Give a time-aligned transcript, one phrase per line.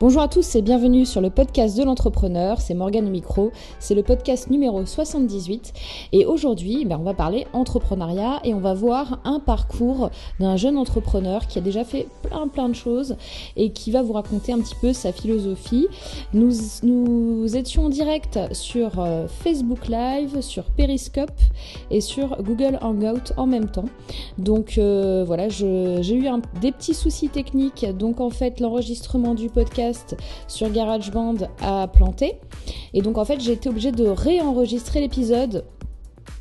[0.00, 4.04] Bonjour à tous et bienvenue sur le podcast de l'entrepreneur, c'est Morgane Micro, c'est le
[4.04, 5.72] podcast numéro 78
[6.12, 10.76] et aujourd'hui ben, on va parler entrepreneuriat et on va voir un parcours d'un jeune
[10.76, 13.16] entrepreneur qui a déjà fait plein plein de choses
[13.56, 15.88] et qui va vous raconter un petit peu sa philosophie.
[16.32, 16.52] Nous,
[16.84, 21.40] nous étions en direct sur euh, Facebook Live, sur Periscope
[21.90, 23.88] et sur Google Hangout en même temps.
[24.38, 26.28] Donc euh, voilà, j'ai eu
[26.60, 29.87] des petits soucis techniques, donc en fait l'enregistrement du podcast
[30.46, 32.38] sur GarageBand a planté.
[32.94, 35.64] Et donc en fait j'ai été obligée de réenregistrer l'épisode.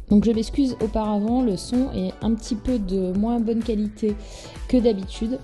[0.09, 4.16] Donc je m'excuse auparavant, le son est un petit peu de moins bonne qualité
[4.70, 5.39] que d'habitude.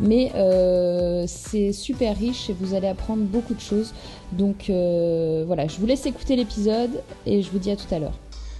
[0.00, 3.92] Mais euh, c'est super riche et vous allez apprendre beaucoup de choses.
[4.32, 7.98] Donc euh, voilà, je vous laisse écouter l'épisode et je vous dis à tout à
[7.98, 8.18] l'heure.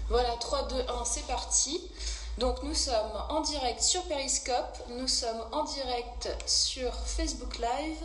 [0.08, 1.80] Voilà, 3, 2, 1, c'est parti.
[2.38, 2.94] Donc nous sommes
[3.30, 7.96] en direct sur Periscope, nous sommes en direct sur Facebook Live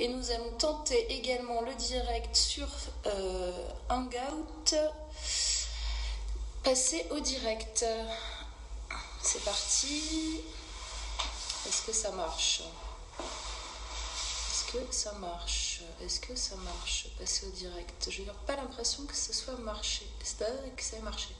[0.00, 2.66] et nous allons tenter également le direct sur
[3.06, 3.52] euh,
[3.90, 4.74] Hangout.
[6.64, 7.84] Passer au direct.
[9.22, 10.40] C'est parti.
[11.66, 12.62] Est-ce que ça marche?
[13.18, 15.82] Est-ce que ça marche?
[16.02, 17.08] Est-ce que ça marche?
[17.18, 18.08] Passer au direct.
[18.10, 20.06] Je n'ai pas l'impression que ce soit marché.
[20.22, 20.38] C'est
[20.74, 21.34] que ça ait marché.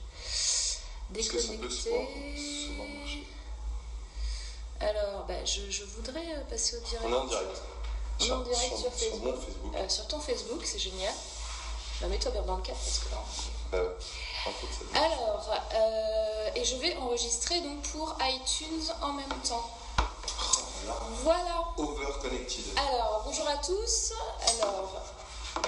[1.09, 2.07] Déconnecter.
[4.81, 7.07] Alors, bah, je, voudrais euh, passer au direct.
[7.07, 7.63] On est en direct.
[8.21, 9.35] En direct sur, Facebook.
[9.75, 11.15] Euh, sur ton Facebook, c'est génial.
[12.01, 13.23] Bah, Mets-toi bien dans le cadre parce que là.
[13.75, 13.95] Euh,
[14.95, 15.51] Alors,
[16.55, 19.71] et je vais enregistrer donc pour iTunes en même temps.
[21.23, 21.65] Voilà.
[21.77, 22.65] Over connected.
[22.77, 24.13] Alors, bonjour à tous.
[24.55, 25.03] Alors,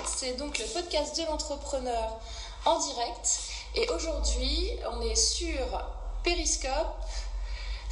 [0.07, 2.19] c'est donc le podcast de l'entrepreneur
[2.65, 3.41] en direct.
[3.75, 5.85] Et aujourd'hui, on est sur
[6.25, 6.95] Periscope,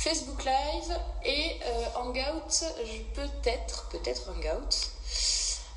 [0.01, 2.65] Facebook Live et euh, Hangout,
[3.15, 4.91] peut-être, peut-être Hangout.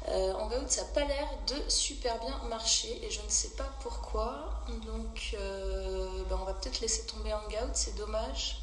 [0.08, 3.70] Euh, Hangout, ça n'a pas l'air de super bien marcher et je ne sais pas
[3.82, 4.64] pourquoi.
[4.86, 8.62] Donc, euh, ben, on va peut-être laisser tomber Hangout, c'est dommage.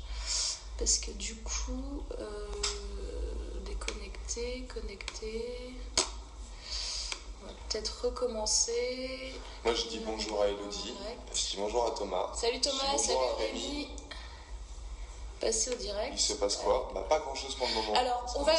[0.78, 2.04] Parce que du coup,
[3.66, 5.75] déconnecter, connecter
[7.69, 9.34] peut-être recommencer.
[9.65, 10.94] Moi, je dis bonjour à Elodie.
[11.34, 12.31] Je dis bonjour à Thomas.
[12.34, 13.88] Salut Thomas, salut Rémi.
[15.40, 16.12] Passer au direct.
[16.14, 16.90] Il se passe quoi?
[16.94, 17.94] Bah, Pas grand chose pour le moment.
[17.94, 18.52] Alors, on va,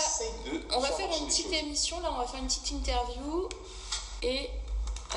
[0.74, 3.48] on va faire une petite émission, là, on va faire une petite interview.
[4.24, 4.50] Et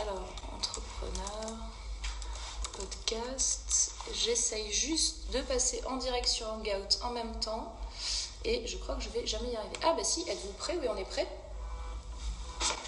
[0.00, 1.58] alors, entrepreneur,
[2.76, 3.92] podcast.
[4.12, 7.74] J'essaye juste de passer en direct sur Hangout en même temps.
[8.44, 9.76] Et je crois que je vais jamais y arriver.
[9.82, 10.76] Ah, bah si, êtes-vous prêts?
[10.80, 11.28] Oui, on est prêts.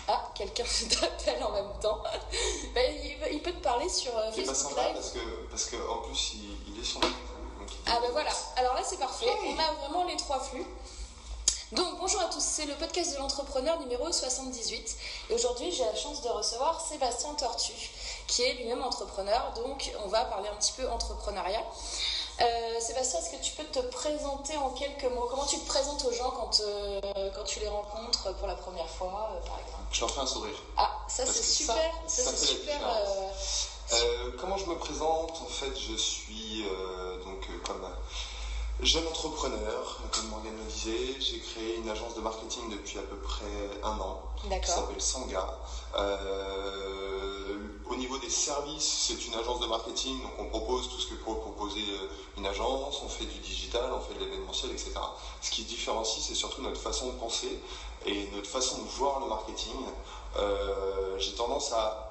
[0.08, 0.64] Ah, quelqu'un
[1.00, 2.02] t'appelle en même temps.
[2.74, 2.80] Bah,
[3.30, 5.18] il, peut te parler sur euh, Facebook pas sympa parce que,
[5.50, 6.34] parce que en plus
[6.68, 7.00] il, est sur
[7.88, 10.66] Ah ben voilà, alors là c'est parfait, on a vraiment les trois flux.
[11.72, 14.96] Donc bonjour à tous, c'est le podcast de l'entrepreneur numéro 78
[15.30, 17.72] et aujourd'hui j'ai la chance de recevoir Sébastien Tortu
[18.26, 21.62] qui est lui-même entrepreneur, donc on va parler un petit peu entrepreneuriat.
[22.40, 25.26] Euh, Sébastien, est-ce que tu peux te présenter en quelques mots?
[25.30, 27.00] Comment tu te présentes aux gens quand, euh,
[27.34, 29.82] quand tu les rencontres pour la première fois, euh, par exemple?
[29.90, 30.62] Je leur fais un sourire.
[30.76, 31.76] Ah, ça c'est super.
[32.06, 32.78] Ça, c'est super.
[34.38, 35.40] Comment je me présente?
[35.42, 36.64] En fait, je suis
[37.24, 37.86] donc comme
[38.80, 41.20] jeune entrepreneur, comme Morgane le disait.
[41.20, 43.44] J'ai créé une agence de marketing depuis à peu près
[43.82, 44.22] un an.
[44.42, 45.58] Qui s'appelle Sanga.
[47.88, 51.14] Au niveau des services, c'est une agence de marketing, donc on propose tout ce que
[51.14, 54.90] peut proposer euh, une agence, on fait du digital, on fait de l'événementiel, etc.
[55.40, 57.60] Ce qui différencie, c'est surtout notre façon de penser
[58.04, 59.76] et notre façon de voir le marketing.
[60.36, 62.05] Euh, j'ai tendance à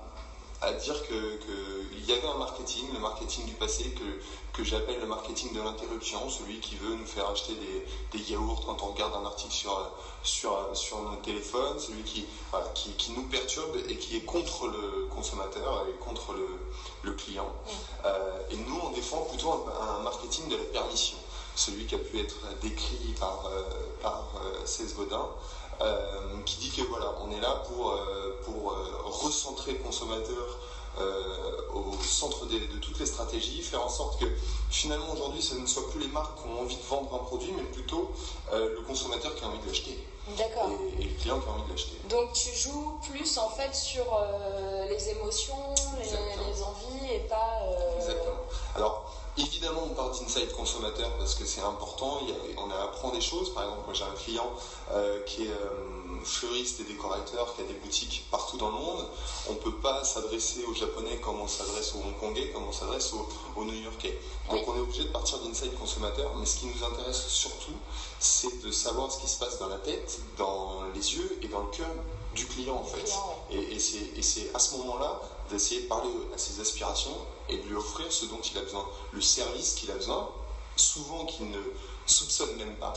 [0.66, 5.06] à dire qu'il y avait un marketing, le marketing du passé, que, que j'appelle le
[5.06, 9.14] marketing de l'interruption, celui qui veut nous faire acheter des, des, yaourts quand on regarde
[9.14, 9.92] un article sur,
[10.24, 12.26] sur, sur notre téléphone, celui qui,
[12.74, 16.48] qui, qui, nous perturbe et qui est contre le consommateur et contre le,
[17.04, 17.52] le client.
[18.06, 21.18] Euh, et nous, on défend plutôt un, marketing de la permission,
[21.56, 23.64] celui qui a pu être décrit par, euh,
[24.02, 25.30] par euh, César Godin.
[25.82, 30.60] Euh, qui dit que voilà, on est là pour, euh, pour euh, recentrer le consommateur
[31.74, 34.26] au centre de, toutes les stratégies, faire en sorte que
[34.70, 37.52] finalement aujourd'hui ce ne soit plus les marques qui ont envie de vendre un produit,
[37.52, 38.12] mais plutôt
[38.54, 40.08] le consommateur qui a envie de l'acheter.
[40.38, 40.70] D'accord.
[40.98, 41.98] Et, le client qui a envie de l'acheter.
[42.08, 44.06] Donc tu joues plus en fait sur
[44.88, 47.60] les émotions, les, envies et pas.
[47.98, 48.38] Exactement.
[48.76, 52.22] Alors Évidemment, on parle d'insight consommateur parce que c'est important.
[52.58, 53.54] on apprend des choses.
[53.54, 54.50] Par exemple, moi j'ai un client
[54.94, 59.06] euh, qui, est, euh, fleuriste et décorateur qui a des boutiques partout dans le monde,
[59.50, 63.14] on ne peut pas s'adresser aux Japonais comme on s'adresse aux Hongkongais, comme on s'adresse
[63.14, 64.20] aux, New-Yorkais.
[64.50, 67.74] Donc on est obligé de partir d'inside consommateur, mais ce qui nous intéresse surtout,
[68.20, 71.62] c'est de savoir ce qui se passe dans la tête, dans les yeux et dans
[71.62, 71.90] le cœur
[72.34, 73.12] du client en fait.
[73.52, 77.18] Et, c'est à ce moment-là d'essayer de parler à ses aspirations
[77.50, 80.30] et de lui offrir ce dont il a besoin, le service qu'il a besoin,
[80.76, 81.60] souvent qu'il ne
[82.06, 82.94] soupçonne même pas.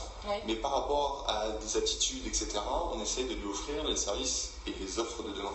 [0.47, 2.59] Mais par rapport à des attitudes, etc.,
[2.93, 5.53] on essaie de lui offrir les services et les offres de demain.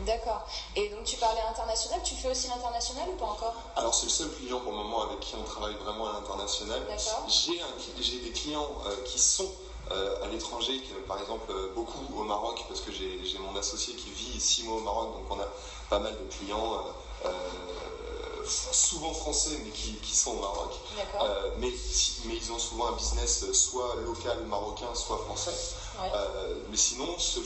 [0.00, 0.46] D'accord.
[0.74, 3.54] Et donc tu parlais international, tu fais aussi l'international ou pas encore?
[3.76, 6.82] Alors c'est le seul client pour le moment avec qui on travaille vraiment à l'international.
[7.28, 9.50] J'ai des clients euh, qui sont
[9.90, 14.10] euh, à l'étranger, par exemple euh, beaucoup au Maroc, parce que j'ai mon associé qui
[14.10, 15.48] vit six mois au Maroc, donc on a
[15.90, 16.84] pas mal de clients
[18.44, 20.72] souvent français mais qui, sont au Maroc.
[21.58, 21.72] mais,
[22.24, 25.52] mais ils ont souvent un business soit local marocain, soit français.
[26.00, 27.40] Euh, mais sinon, ce,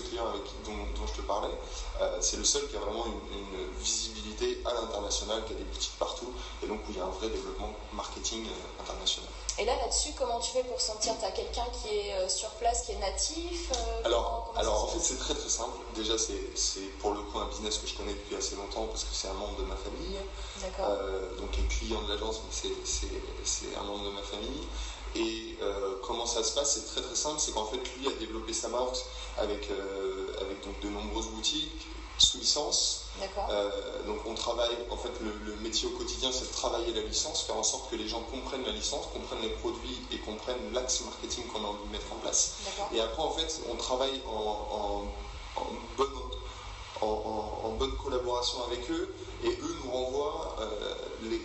[0.00, 1.54] client avec, dont, je te parlais,
[2.00, 3.22] euh, c'est le seul qui a vraiment une,
[3.78, 6.32] visibilité à l'international, qui a des boutiques partout,
[6.62, 9.28] et donc où il y a un vrai développement marketing euh, international.
[9.58, 12.82] Et là, là-dessus, comment tu fais pour sentir Tu as quelqu'un qui est sur place,
[12.86, 13.70] qui est natif
[14.04, 15.76] Alors, alors en fait, c'est très très simple.
[15.96, 19.12] Déjà, c'est pour le coup un business que je connais depuis assez longtemps parce que
[19.12, 20.18] c'est un membre de ma famille.
[20.60, 20.96] D'accord.
[21.38, 22.72] donc, il est client de l'agence, mais
[23.44, 24.66] c'est un membre de ma famille.
[25.14, 28.12] Et euh, comment ça se passe C'est très très simple, c'est qu'en fait lui a
[28.12, 28.96] développé sa marque
[29.38, 31.86] avec, euh, avec donc de nombreuses boutiques
[32.18, 33.06] sous licence.
[33.50, 33.70] Euh,
[34.06, 37.56] donc on travaille, en fait le, métier au quotidien c'est de travailler la licence, faire
[37.56, 41.46] en sorte que les gens comprennent la licence, comprennent les produits et comprennent l'axe marketing
[41.46, 42.54] qu'on a envie de mettre en place.
[42.94, 45.04] Et après en fait on travaille en,
[45.96, 46.08] bonne,
[47.02, 50.56] en, bonne collaboration avec eux et eux nous renvoient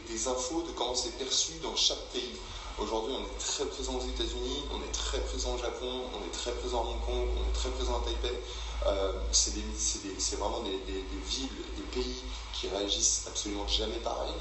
[0.08, 2.36] des infos de comment c'est perçu dans chaque pays.
[2.80, 6.32] Aujourd'hui, on est très présent aux États-Unis, on est très présent au Japon, on est
[6.32, 8.38] très présent à Hong Kong, on est très présent à Taipei.
[8.86, 10.78] Euh, c'est vraiment des,
[11.28, 12.22] villes, des pays
[12.54, 14.32] qui réagissent absolument jamais pareil.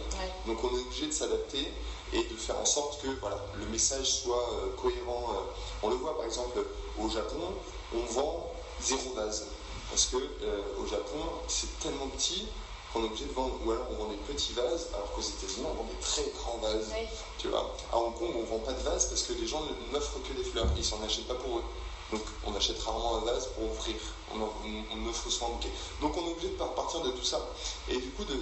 [0.46, 1.66] Donc on est obligé de s'adapter
[2.12, 5.32] et de faire en sorte que voilà, le message soit euh, cohérent.
[5.32, 5.52] Euh.
[5.82, 6.58] on le voit par exemple
[7.00, 7.54] au Japon,
[7.94, 8.50] on vend
[8.82, 9.46] zéro vase.
[9.88, 12.46] Parce que au Japon, c'est tellement petit
[12.94, 15.66] on est obligé de vendre, ou alors on vend des petits vases, alors qu'aux États-Unis,
[15.70, 16.92] on vend des très grands vases.
[17.38, 19.62] Tu vois, à Hong Kong, on ne vend pas de vases parce que les gens
[19.92, 21.64] n'offrent que des fleurs, ils s'en achètent pas pour eux.
[22.12, 23.96] Donc on achète rarement un vase pour offrir,
[24.32, 25.70] on, offre souvent un bouquet.
[26.00, 27.40] Donc on est obligé de partir de tout ça
[27.88, 28.36] et du coup de,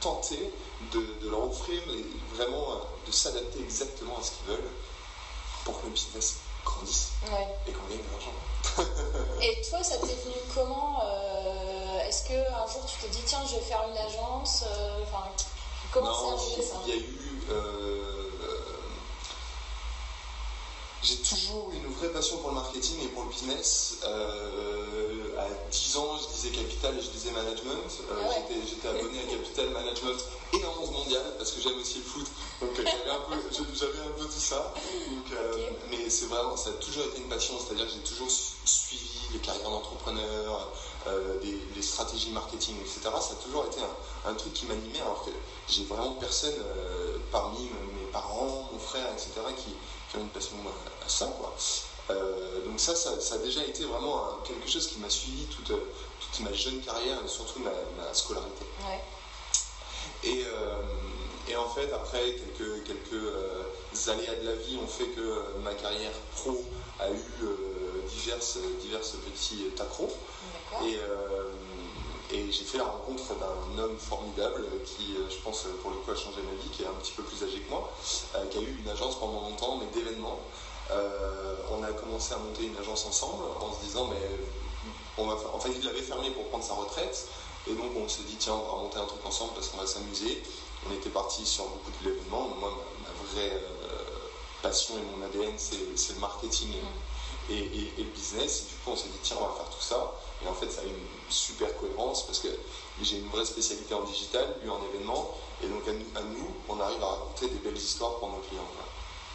[0.00, 0.52] tenter
[0.92, 1.80] de, leur offrir
[2.34, 2.76] vraiment euh,
[3.06, 4.70] de s'adapter exactement à ce qu'ils veulent
[5.64, 7.12] pour que le business grandisse
[7.66, 8.34] et qu'on gagne de l'argent.
[9.40, 11.77] et toi, ça t'est venu comment euh,
[12.08, 15.28] est-ce qu'un jour tu te dis, tiens, je vais faire une agence euh, enfin,
[15.92, 17.42] Comment c'est arrivé ça Il y a eu.
[17.50, 18.18] Euh,
[21.02, 23.98] j'ai toujours une vraie passion pour le marketing et pour le business.
[24.04, 27.86] Euh, à 10 ans, je disais capital et je disais management.
[28.10, 28.14] Ah
[28.66, 30.18] j'étais abonné à Capital Management
[30.54, 32.26] et à 11 mondial parce que j'aime aussi le foot.
[32.60, 34.74] Donc j'avais un, peu, tout ça.
[35.90, 37.54] Mais c'est vraiment, ça a toujours été une passion.
[37.58, 40.72] C'est-à-dire que j'ai toujours suivi les carrières d'entrepreneurs,
[41.06, 43.00] euh, des, stratégies marketing, etc.
[43.20, 43.78] Ça a toujours été
[44.26, 45.30] un, truc qui m'animait, alors que
[45.68, 50.56] j'ai vraiment personne euh, parmi mes parents, mon frère, etc., qui, ont une passion
[51.04, 51.26] à, ça.
[51.38, 51.54] Quoi.
[52.10, 56.40] Euh, donc ça, ça, a déjà été vraiment quelque chose qui m'a suivi toute, toute
[56.40, 58.66] ma jeune carrière et surtout ma, scolarité.
[60.24, 60.44] Et,
[61.48, 66.12] et, en fait, après, quelques, quelques aléas de la vie ont fait que ma carrière
[66.36, 66.64] pro
[67.00, 67.22] a eu
[68.08, 69.64] diverses, diverses petits.
[70.82, 71.52] Euh,
[72.30, 76.10] et, j'ai fait la rencontre d'un homme formidable qui, euh, je pense, pour le coup,
[76.10, 77.90] a changé ma vie, qui est un petit peu plus âgé que moi,
[78.34, 80.40] euh, qui a eu une agence pendant longtemps, mais d'événements.
[81.70, 84.22] on a commencé à monter une agence ensemble en se disant, mais
[85.18, 85.54] on va faire...
[85.54, 87.28] enfin, il l'avait fermé pour prendre sa retraite.
[87.66, 89.86] Et donc on s'est dit, tiens, on va monter un truc ensemble parce qu'on va
[89.86, 90.42] s'amuser.
[90.86, 92.48] On était parti sur beaucoup de l'événement.
[92.60, 93.62] Moi, ma, vraie
[94.62, 96.72] passion et mon ADN, c'est le marketing
[97.50, 98.62] et, et, le business.
[98.62, 100.12] Et du coup, on s'est dit, tiens, on va faire tout ça.
[100.44, 102.48] Et en fait, ça a une super cohérence parce que
[103.02, 105.34] j'ai une vraie spécialité en digital, lui en événement.
[105.62, 108.68] Et donc, à nous, on arrive à raconter des belles histoires pour nos clients.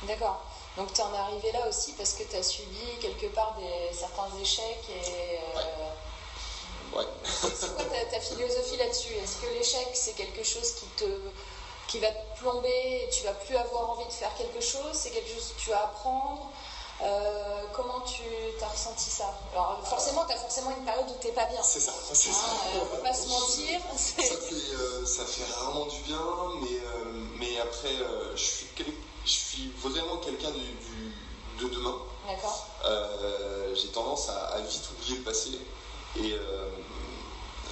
[0.03, 0.43] D'accord.
[0.77, 3.95] Donc, tu en es arrivé là aussi parce que tu as subi quelque part des,
[3.95, 5.37] certains échecs et.
[5.37, 5.91] Euh, ouais.
[7.23, 9.13] C'est quoi ta, philosophie là-dessus?
[9.13, 11.05] Est-ce que l'échec, c'est quelque chose qui te
[11.87, 14.93] qui va te plomber et tu vas plus avoir envie de faire quelque chose?
[14.93, 16.49] C'est quelque chose que tu vas apprendre?
[17.01, 18.23] Euh, comment tu
[18.61, 19.35] as ressenti ça?
[19.51, 21.61] Alors forcément, tu as forcément une période où tu n'es pas bien.
[21.61, 22.45] C'est ça, c'est ça.
[22.45, 23.81] Ah, euh, pas se mentir.
[23.97, 26.21] Ça fait, euh, ça fait rarement du bien,
[26.61, 26.79] mais,
[27.39, 27.95] mais après,
[28.35, 28.67] je, suis
[29.25, 31.97] je suis vraiment quelqu'un du, de demain.
[32.27, 32.67] D'accord.
[32.85, 35.49] Euh, j'ai tendance à, à vite oublier le passé
[36.19, 36.69] et euh,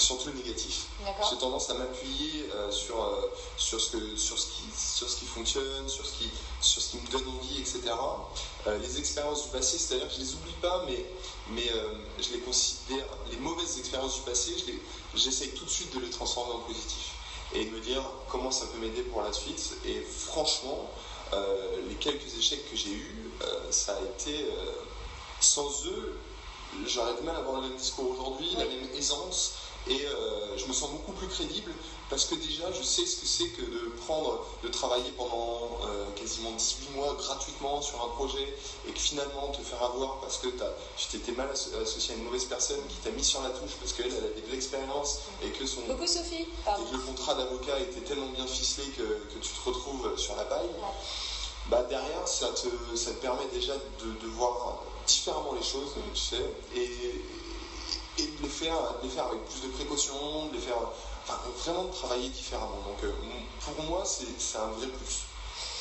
[0.01, 0.88] surtout le négatif.
[1.29, 5.17] J'ai tendance à m'appuyer euh, sur, euh, sur, ce que, sur, ce qui, sur ce
[5.17, 6.29] qui fonctionne, sur ce qui,
[6.60, 7.81] sur ce qui me donne envie, etc.
[8.67, 11.05] Euh, les expériences du passé, c'est-à-dire que je les oublie pas, mais,
[11.50, 11.69] mais
[12.19, 14.71] je les considère, les mauvaises expériences du passé, je
[15.17, 17.13] j'essaye tout de suite de les transformer en positif
[17.53, 19.74] et de me dire comment ça peut m'aider pour la suite.
[19.86, 20.89] Et franchement,
[21.88, 23.31] les quelques échecs que j'ai eus,
[23.69, 24.48] ça a été.
[25.41, 26.17] sans eux,
[26.85, 29.53] j'aurais du mal à avoir le même discours aujourd'hui, la même aisance,
[29.87, 31.73] et euh, je me sens beaucoup plus crédible
[32.07, 36.05] parce que déjà je sais ce que c'est que de prendre, de travailler pendant euh,
[36.15, 38.53] quasiment 18 mois gratuitement sur un projet
[38.87, 42.25] et que finalement te faire avoir parce que tu t'étais mal asso- associé à une
[42.25, 45.49] mauvaise personne qui t'a mis sur la touche parce qu'elle elle avait de l'expérience et
[45.49, 46.41] que son, Coucou Sophie.
[46.43, 46.83] et Pardon.
[46.85, 50.43] que le contrat d'avocat était tellement bien ficelé que, que tu te retrouves sur la
[50.45, 50.69] paille,
[51.67, 56.20] bah derrière, ça te, ça te permet déjà de, de voir différemment les choses, tu
[56.20, 56.44] sais,
[56.75, 60.77] et, et de, les faire, de les faire avec plus de précaution, de les faire,
[61.24, 62.82] enfin, vraiment de travailler différemment.
[62.88, 63.12] Donc euh,
[63.65, 65.18] pour moi, c'est un vrai plus.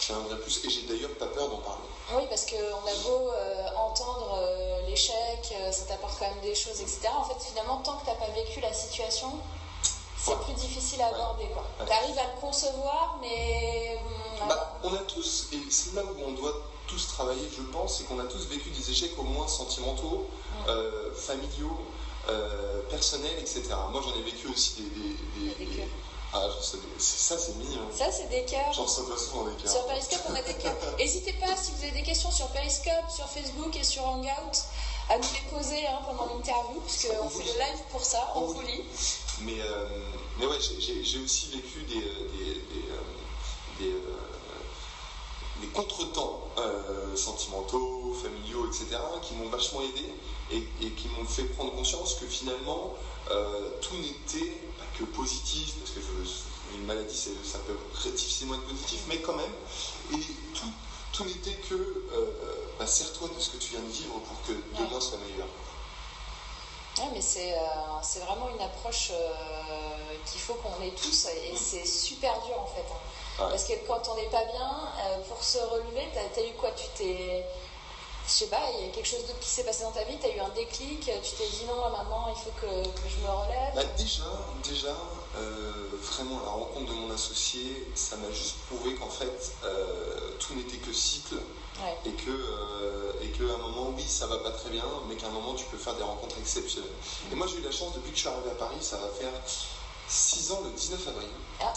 [0.00, 1.82] C'est un vrai plus, et j'ai d'ailleurs pas peur d'en parler.
[2.16, 6.54] Oui, parce qu'on a beau euh, entendre euh, l'échec, euh, ça t'apporte quand même des
[6.54, 7.08] choses, etc.
[7.14, 9.38] En fait, finalement, tant que t'as pas vécu la situation,
[10.18, 10.36] c'est Ouais.
[10.44, 11.14] plus difficile à Ouais.
[11.14, 11.46] aborder.
[11.48, 11.64] Quoi.
[11.78, 11.86] Ouais.
[11.86, 13.98] T'arrives à le concevoir, mais
[14.40, 16.58] hum, Bah, on a tous, et c'est là où on doit
[16.90, 20.26] tous travailler, je pense, c'est qu'on a tous vécu des échecs au moins sentimentaux,
[20.68, 21.78] euh, familiaux,
[22.28, 23.62] euh, personnels, etc.
[23.90, 24.82] Moi, j'en ai vécu aussi des.
[25.40, 25.86] des, Des des- cœurs.
[26.32, 26.46] Ah,
[27.00, 27.80] ça, c'est mignon.
[27.92, 28.72] ça, c'est des cœurs.
[28.72, 29.72] J'en reçois souvent des cœurs.
[29.72, 30.76] Sur Periscope, on a des cœurs.
[30.98, 34.56] N'hésitez pas, si vous avez des questions sur Periscope, sur Facebook et sur Hangout,
[35.08, 38.32] à nous les poser hein, pendant l'interview, parce On qu'on fait le live pour ça,
[38.36, 38.82] on On vous lit.
[39.40, 39.88] Mais, euh,
[40.38, 43.96] mais ouais, j'ai- aussi vécu des, des, des, des,
[45.62, 46.42] des contretemps
[47.16, 50.04] sentimentaux, familiaux, etc., qui m'ont vachement aidé
[50.50, 52.94] et, et qui m'ont fait prendre conscience que finalement,
[53.30, 57.76] euh, tout n'était pas que positif, parce que je- une maladie, c'est- ça peut
[58.10, 59.52] difficilement être positif, mais quand même,
[60.12, 60.20] et
[60.54, 60.66] tout,
[61.12, 62.24] tout n'était que euh,
[62.78, 65.48] bah, sers-toi de ce que tu viens de vivre pour que demain soit meilleur.
[66.98, 67.58] Ouais, mais c'est euh,
[68.02, 69.79] c'est vraiment une approche euh,
[70.26, 72.80] qu'il faut qu'on ait tous et c'est super dur en fait.
[72.90, 73.44] hein.
[73.44, 73.50] Ouais.
[73.50, 74.70] Parce que quand on n'est pas bien,
[75.06, 76.70] euh, pour se relever, t'as as eu quoi?
[76.72, 77.44] Tu t'es.
[78.26, 80.16] Je sais pas, il y a quelque chose d'autre qui s'est passé dans ta vie,
[80.20, 83.26] t'as eu un déclic, tu t'es dit non, là, maintenant il faut que, que je
[83.26, 83.74] me relève?
[83.74, 84.22] Bah, déjà,
[84.62, 84.94] déjà
[85.36, 90.54] euh, vraiment, la rencontre de mon associé, ça m'a juste prouvé qu'en fait, euh, tout
[90.54, 91.36] n'était que cycle
[91.82, 91.96] Ouais.
[92.04, 95.26] et que, euh, et qu'à un moment, oui, ça va pas très bien, mais qu'à
[95.28, 96.90] un moment, tu peux faire des rencontres exceptionnelles.
[97.32, 99.08] Et moi, j'ai eu la chance, depuis que je suis arrivé à Paris, ça va
[99.08, 99.32] faire
[100.10, 101.28] 6 ans le 19 avril.
[101.60, 101.72] Ah.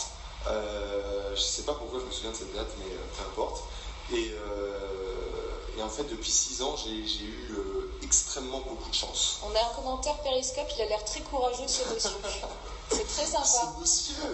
[0.48, 3.64] Euh, je sais pas pourquoi je me souviens de cette date, mais euh, peu importe.
[4.12, 9.38] Et, euh, et en fait, depuis 6 ans, j'ai eu euh, extrêmement beaucoup de chance.
[9.44, 12.10] On a un commentaire Periscope, il a l'air très courageux ce monsieur.
[12.92, 13.74] C'est très Ce sympa.
[13.80, 14.16] monsieur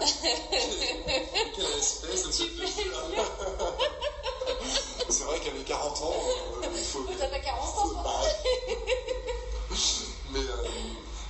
[1.54, 2.84] Quel respect, ça me fait plaisir.
[5.08, 6.14] C'est vrai qu'avec 40 ans,
[6.74, 7.04] il faut.
[7.18, 8.22] T'as pas 40 ans faut toi pas-
[10.30, 10.64] mais euh,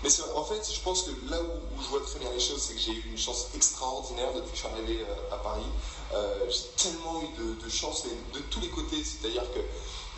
[0.02, 2.60] mais en fait, je pense que là où, où je vois très bien les choses,
[2.62, 5.66] c'est que j'ai eu une chance extraordinaire depuis que je suis arrivé euh, à Paris.
[6.14, 9.02] Euh, j'ai tellement eu de, de chance, de tous les côtés.
[9.04, 9.60] C'est-à-dire que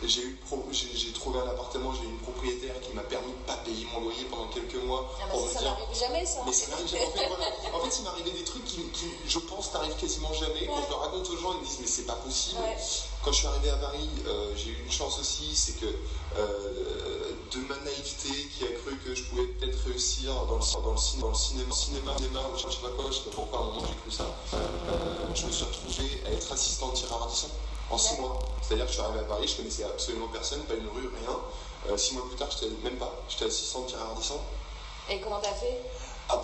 [0.07, 0.39] j'ai eu
[0.71, 4.01] j'ai trouvé un appartement, j'ai eu une propriétaire qui m'a permis de pas payer mon
[4.01, 5.09] loyer pendant quelques mois.
[5.21, 6.39] Ah bah ça, n'arrive jamais ça.
[6.45, 7.07] mais ça m'arrive jamais.
[7.73, 10.65] En fait, il m'est arrivé des trucs qui, qui, je pense, t'arrivent quasiment jamais.
[10.67, 12.59] Quand je le raconte aux gens, ils me disent, mais c'est pas possible.
[12.61, 12.77] Ouais.
[13.23, 17.02] Quand je suis arrivé à Paris, euh, j'ai eu une chance aussi, c'est que euh,
[17.53, 20.97] de ma naïveté qui a cru que je pouvais peut-être réussir dans le, dans le,
[20.97, 23.61] ciné- dans le cinéma, cinéma, cinéma, je sais pas quoi, je sais pas pourquoi à
[23.61, 24.25] un moment j'ai cru ça.
[24.53, 27.29] Euh, je me suis retrouvé à être assistant de tireur
[27.91, 28.39] en six mois.
[28.61, 31.37] C'est-à-dire que je suis arrivé à Paris, je connaissais absolument personne, pas une rue, rien.
[31.89, 34.15] Euh, six mois plus tard, j'étais même pas, j'étais assistant de tireur.
[35.09, 35.79] Et comment t'as fait?
[36.29, 36.41] Ah,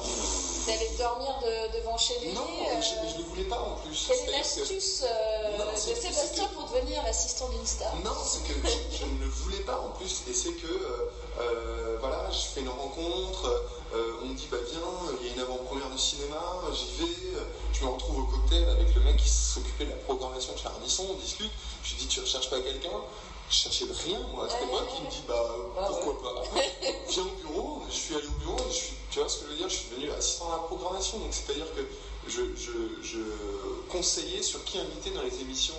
[0.65, 4.05] T'allais dormir de- devant chez lui non, euh, je, je le voulais pas en plus.
[4.07, 8.97] Quelle est l'astuce euh, de Sébastien pour devenir l'assistant d'une star Non, c'est que je,
[8.97, 10.21] je ne le voulais pas en plus.
[10.29, 11.09] Et c'est que, euh,
[11.39, 13.63] euh, voilà, je fais une rencontre,
[14.21, 14.79] on me dit, bah viens,
[15.21, 16.39] il y a une avant-première de cinéma,
[16.73, 17.39] j'y vais,
[17.73, 20.67] je me retrouve au cocktail avec le mec qui s'occupait de la programmation de chez
[20.67, 21.49] Ardisson, on discute,
[21.83, 22.91] je lui dis, tu recherches pas quelqu'un?
[23.49, 26.43] Je cherchais rien, moi, à cette époque, il me dit, bah Ah, pourquoi pas
[27.09, 29.45] Viens au bureau, je suis allé au bureau, et je suis, tu vois ce que
[29.45, 31.81] je veux dire, je suis devenu assistant à la programmation, donc c'est-à-dire que
[32.27, 33.19] je, je, je
[33.89, 35.73] conseillais sur qui inviter dans les émissions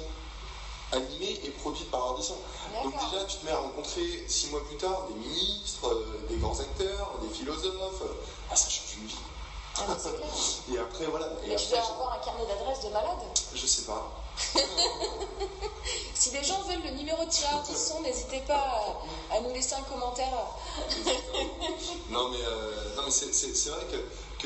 [0.91, 2.35] animées et produites par Ardisson.
[2.83, 6.37] Donc déjà, tu te mets à rencontrer six mois plus tard des ministres, euh, des
[6.39, 8.03] grands acteurs, des philosophes.
[8.03, 8.15] euh,
[8.51, 9.15] Ah, ça change une vie.
[9.77, 9.83] Ah.
[10.75, 11.27] Et après, voilà.
[11.45, 13.19] Et Mais tu dois avoir un carnet d'adresses de malade.
[13.55, 14.11] je sais pas.
[16.15, 18.99] Si les gens veulent le numéro de Gérard Disson, n'hésitez pas
[19.31, 20.29] à, nous laisser un commentaire.
[22.11, 23.97] non mais, euh, non, mais c'est, vrai que,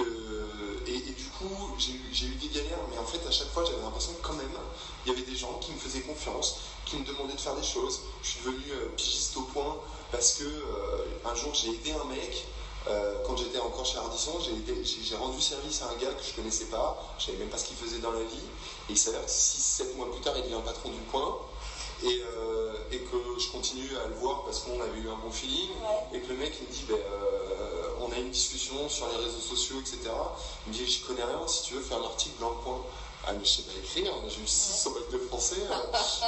[0.00, 3.82] que- et, du coup j'ai eu des galères mais en fait à chaque fois j'avais
[3.82, 4.56] l'impression que quand même
[5.04, 7.62] il y avait des gens qui me faisaient confiance qui me demandaient de faire des
[7.62, 9.76] choses je suis devenu euh, pigiste au point
[10.12, 12.44] parce que euh, un jour j'ai aidé un mec
[12.88, 16.66] euh, quand j'étais encore chez Ardisson j'ai, rendu service à un gars que je connaissais
[16.66, 17.02] pas.
[17.18, 18.46] Je savais même pas ce qu'il faisait dans la vie.
[18.88, 21.38] Et il s'avère que 6-7 mois plus tard il devient patron du point
[22.02, 25.30] et, euh, et que je continue à le voir parce qu'on avait eu un bon
[25.30, 25.70] feeling.
[25.80, 26.18] Ouais.
[26.18, 29.16] et que le mec il me dit ben, euh, on a une discussion sur les
[29.16, 30.00] réseaux sociaux etc
[30.66, 31.46] il me dit je connais rien.
[31.48, 32.82] Si tu veux faire un article dans le coin.
[33.26, 34.12] Ah mais je sais pas écrire.
[34.28, 35.74] J'ai eu 600 bacs de français euh,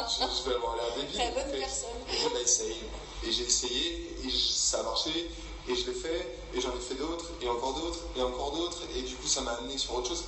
[0.08, 1.18] je, je vais avoir l'air débile.
[1.18, 1.90] La bonne personne.
[2.08, 2.76] et bah, essaye
[3.26, 5.10] et j'ai essayé et je- ça a marché
[5.68, 8.82] et je l'ai fait et j'en ai fait d'autres et encore d'autres et encore d'autres
[8.94, 10.24] et du coup ça m'a amené sur autre chose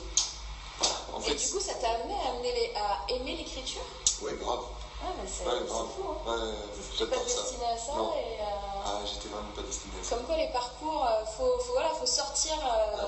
[0.79, 3.83] voilà en Et du coup, ça t'a amené à, amener les- à aimer l'écriture?
[4.23, 4.61] Ouais grave
[5.03, 6.05] Ah, mais c'est ouais grave fou.
[6.27, 6.33] Hein.
[6.33, 6.55] ouais
[6.99, 8.13] j'adore ça destiné à ça Non.
[8.15, 8.41] et.
[8.41, 11.73] euh, ah j'étais vraiment pas destiné à ça Comme quoi les parcours, euh, faut, faut,
[11.73, 13.07] voilà, faut sortir euh,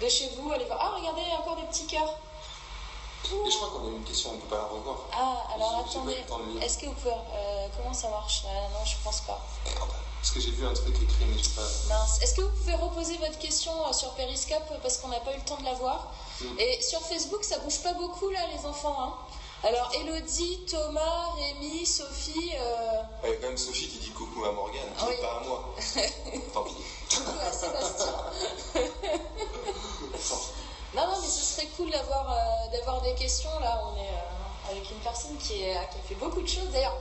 [0.00, 0.78] de chez vous, aller voir.
[0.80, 2.14] Ah, regardez, encore des petits cœurs.
[3.24, 4.98] Et je crois qu'on a une question, on ne peut pas la revoir.
[5.12, 6.16] Ah, alors attendez,
[6.62, 7.10] est-ce que vous pouvez.
[7.34, 8.42] euh, comment ça marche?
[8.46, 9.40] Euh, Non, je pense pas.
[9.66, 9.90] Merde.
[10.20, 11.62] Parce que j'ai vu un truc écrit, mais je sais pas.
[11.94, 12.20] Mince.
[12.22, 15.32] Est-ce que vous pouvez reposer votre question euh, sur Periscope euh, parce qu'on n'a pas
[15.32, 16.60] eu le temps de la voir Mm.
[16.60, 18.96] Et sur Facebook, ça bouge pas beaucoup là, les enfants.
[19.00, 19.12] Hein.
[19.64, 24.44] Alors, Elodie, Thomas, Rémi, Sophie, euh, Il y a quand même Sophie qui dit coucou
[24.44, 25.14] à Morgane, Ah oui.
[25.20, 25.74] pas à moi.
[26.54, 26.74] Tant pis.
[27.10, 28.14] coucou à Sébastien.
[30.94, 33.50] Non, non, mais ce serait cool d'avoir euh, des questions.
[33.60, 36.68] Là, on est euh, avec une personne qui, est, qui a fait beaucoup de choses.
[36.72, 36.96] D'ailleurs,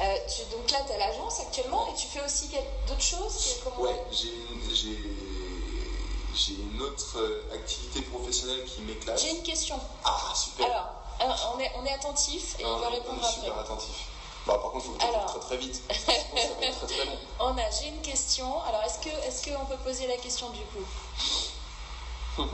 [0.00, 2.48] euh, tu- donc là, tu as l'agence actuellement et tu fais aussi
[2.86, 4.28] d'autres choses comment- Ouais, j'ai
[6.52, 9.18] une, autre euh, activité professionnelle qui m'éclate.
[9.18, 9.80] J'ai une question.
[10.04, 10.66] Ah, super.
[10.66, 10.86] Alors,
[11.22, 13.40] euh, on est, on est attentif et Ah, on va répondre on est après.
[13.40, 13.96] super attentif.
[14.46, 15.26] Bah, par contre, il faut que Alors.
[15.26, 15.80] très très vite.
[15.90, 17.18] Sinon, ça va être très très long.
[17.40, 18.62] On a, j'ai une question.
[18.64, 20.84] Alors, est-ce que, est-ce qu'on peut poser la question du coup?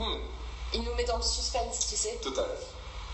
[0.73, 2.15] Il nous met dans le suspense, tu sais.
[2.23, 2.49] Total.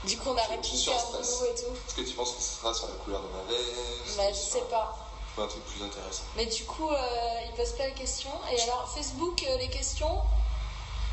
[0.05, 1.39] Du coup, on a Je- je répliqué stress.
[1.39, 1.73] Moulou et tout.
[1.87, 4.35] Est-ce que tu penses que ce sera sur la couleur de ma veste Bah, je
[4.37, 4.95] sais pas.
[5.37, 8.29] un truc plus intéressant Mais du coup, euh, il pose pas la question.
[8.51, 10.19] Et alors, Facebook, euh, les questions.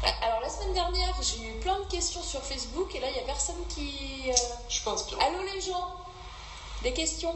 [0.04, 3.12] Ah, Alors, la semaine dernière, j'ai eu plein de questions sur Facebook et là, il
[3.14, 4.30] n'y a personne qui.
[4.30, 4.34] euh,
[4.68, 5.20] Je suis pas inspirant.
[5.22, 5.90] Allô, les gens
[6.82, 7.34] Des questions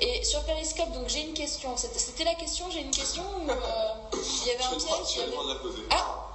[0.00, 1.76] Et sur Periscope, donc j'ai une question.
[1.76, 5.16] C'était la question, j'ai une question ou euh, il y avait un Je vais piège
[5.18, 5.82] vas le avait- de la poser.
[5.90, 6.26] Ah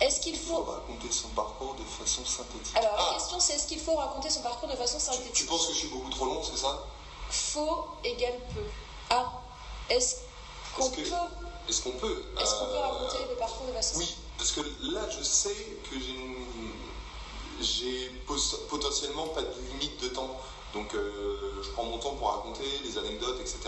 [0.00, 0.62] Est-ce qu'il Il faut faut.
[0.70, 2.74] raconter son parcours de façon synthétique.
[2.76, 5.44] Alors, la Ah, question, c'est est-ce qu'il faut raconter son parcours de façon synthétique tu
[5.44, 6.84] penses que je suis beaucoup trop long, c'est ça?
[7.28, 8.62] Faux égale peu.
[9.10, 9.32] Ah
[9.90, 10.16] Est-ce
[10.76, 11.02] qu'on peut.
[11.68, 14.60] Est-ce qu'on peut Est-ce qu'on peut euh, raconter le parcours de façon Oui, parce que
[14.92, 15.54] là, je sais
[15.90, 16.72] que j'ai une-
[17.60, 20.30] j'ai pos- potentiellement pas de limite de temps.
[20.72, 23.58] Donc, euh, je prends mon temps pour raconter les anecdotes, etc.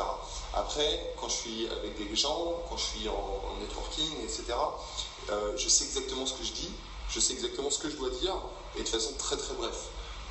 [0.55, 4.45] Après, quand je suis avec des gens, quand je suis en, en networking, etc.,
[5.31, 6.71] euh, je sais exactement ce que je dis,
[7.11, 8.35] je sais exactement ce que je dois dire,
[8.77, 9.89] et de façon très très bref.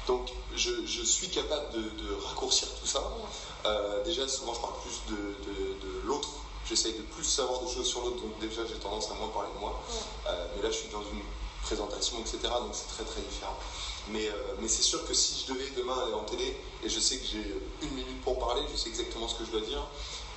[0.07, 3.03] Donc, je, je suis capable de, de raccourcir tout ça.
[3.65, 6.29] Euh, déjà, souvent, je parle plus de, de- de l'autre.
[6.67, 9.49] J'essaye de plus savoir des choses sur l'autre, donc déjà, j'ai tendance à moins parler
[9.53, 9.79] de moi.
[10.27, 11.21] Euh, mais là, je suis dans une
[11.63, 12.37] présentation, etc.
[12.43, 13.55] Donc, c'est très très différent.
[14.07, 16.99] Mais, euh, mais c'est sûr que si je devais demain aller en télé, et je
[16.99, 19.85] sais que j'ai une minute pour parler, je sais exactement ce que je dois dire,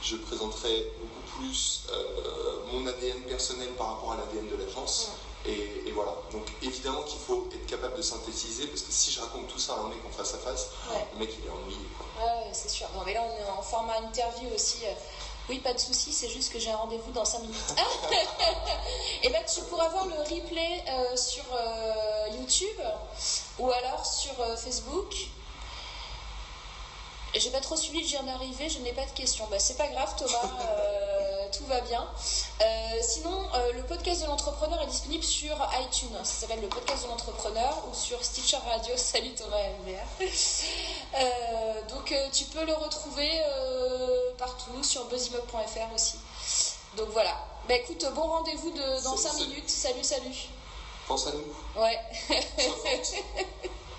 [0.03, 2.59] je présenterai beaucoup plus euh,
[3.44, 5.11] personnel par rapport à l'ADN de l'agence.
[5.46, 6.12] Et, et voilà.
[6.33, 9.74] Donc évidemment qu'il faut être capable de synthétiser, parce que si je raconte tout ça
[9.74, 11.07] à un mec en face à face, Ouais.
[11.12, 11.78] le mec il est ennuyé.
[12.18, 12.87] Ouais, c'est sûr.
[12.94, 14.78] Non, mais là, on est en format interview aussi.
[14.87, 14.92] euh.
[15.50, 17.74] Oui, pas de souci, c'est juste que j'ai un rendez-vous dans 5 minutes.
[19.22, 22.80] Et là, tu pourras voir le replay euh, sur euh, YouTube
[23.59, 25.14] ou alors sur euh, Facebook.
[27.35, 29.46] J'ai pas trop suivi, je viens d'arriver, je n'ai pas de questions.
[29.50, 30.30] Bah, c'est pas grave, Thomas,
[31.57, 32.07] tout va bien.
[32.61, 32.64] Euh,
[33.03, 36.17] sinon, euh, le podcast de l'entrepreneur est disponible sur iTunes.
[36.25, 38.95] Ça s'appelle le podcast de l'entrepreneur ou sur Stitcher Radio.
[38.97, 40.27] Salut Thomas MBR.
[41.14, 43.40] Euh, donc, tu peux le retrouver
[44.38, 46.17] partout sur buzzimob.fr aussi.
[46.97, 47.37] Donc voilà.
[47.69, 49.47] Bah écoute, bon rendez-vous de- dans Salut, 5 salut.
[49.49, 49.71] minutes.
[49.71, 50.37] Salut, salut.
[51.09, 51.81] Pense à nous.
[51.83, 51.99] Ouais.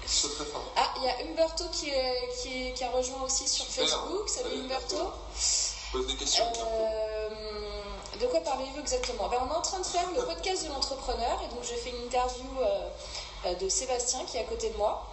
[0.05, 0.61] C'est très fort.
[0.77, 3.87] Ah, il y a Humberto qui, est- qui, est- qui a rejoint aussi sur Super.
[3.89, 4.29] Facebook.
[4.29, 5.11] Salut Salut, Humberto.
[5.95, 6.43] Pose des questions.
[6.59, 7.29] Euh,
[8.19, 9.29] de quoi parlez-vous exactement?
[9.29, 11.91] Ben, On est en train de faire le podcast de l'entrepreneur et donc je fais
[11.91, 12.89] une interview euh,
[13.45, 15.07] euh, de Sébastien qui est à côté de moi.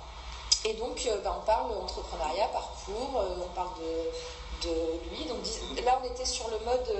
[0.64, 4.74] Et donc ben, on parle entrepreneuriat, parcours, on parle de, de
[5.10, 5.24] lui.
[5.26, 5.38] Donc
[5.84, 6.96] là, on était sur le mode,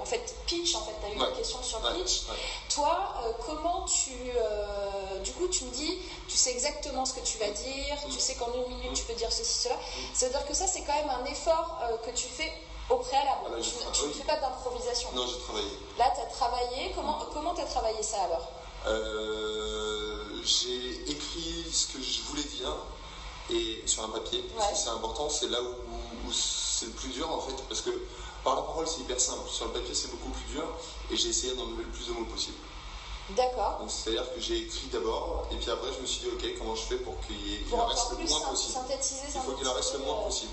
[0.00, 0.74] en fait, pitch.
[0.74, 2.24] En fait, tu as eu une question sur pitch.
[2.68, 3.14] Toi,
[3.46, 4.12] comment tu,
[5.24, 8.34] du coup, tu me dis, tu sais exactement ce que tu vas dire, tu sais
[8.34, 9.76] qu'en une minute, tu peux dire ceci, cela.
[10.12, 12.52] C'est-à-dire que ça, c'est quand même un effort que tu fais
[12.90, 13.46] au préalable.
[13.46, 15.10] Ah, tu, ne fais pas d'improvisation.
[15.14, 15.70] Non, j'ai travaillé.
[15.98, 16.92] Là, tu as travaillé.
[16.94, 18.48] Comment comment tu as travaillé ça alors
[20.44, 22.74] J'ai écrit ce que je voulais dire
[23.52, 24.44] et sur un papier.
[24.74, 27.90] c'est important, c'est là où c'est le plus dur en fait, parce que
[28.44, 30.64] par la parole c'est hyper simple, sur le papier c'est beaucoup plus dur,
[31.10, 32.56] et j'ai essayé d'enlever le plus de mots possible.
[33.30, 33.80] D'accord.
[33.86, 36.82] c'est-à-dire que j'ai écrit d'abord, et puis après je me suis dit ok comment je
[36.82, 38.78] fais pour qu'il en reste le moins possible.
[39.34, 40.52] Il faut qu'il en reste le moins possible.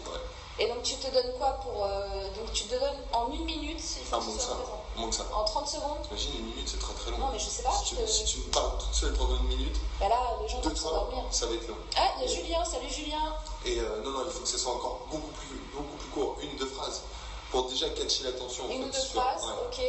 [0.59, 1.85] Et donc tu te donnes quoi pour.
[1.85, 4.57] Euh, donc tu te donnes en une minute il faut que ça,
[4.95, 5.25] moins que ça.
[5.31, 7.19] En 30 secondes Imagine une minute c'est très très long.
[7.19, 7.71] Non mais je sais pas.
[7.71, 9.75] Si, tu, me parles toute seule pendant une minute.
[9.99, 11.23] Bah là les gens vont s'endormir.
[11.29, 11.77] Ça va être long.
[11.95, 13.35] Ah il y a Julien, salut Julien.
[13.65, 16.37] Et euh, non non il faut que ce soit encore beaucoup plus, beaucoup plus court,
[16.41, 17.03] une deux phrases.
[17.51, 18.69] Pour déjà catcher l'attention.
[18.69, 19.79] Une ou deux phrases, ok.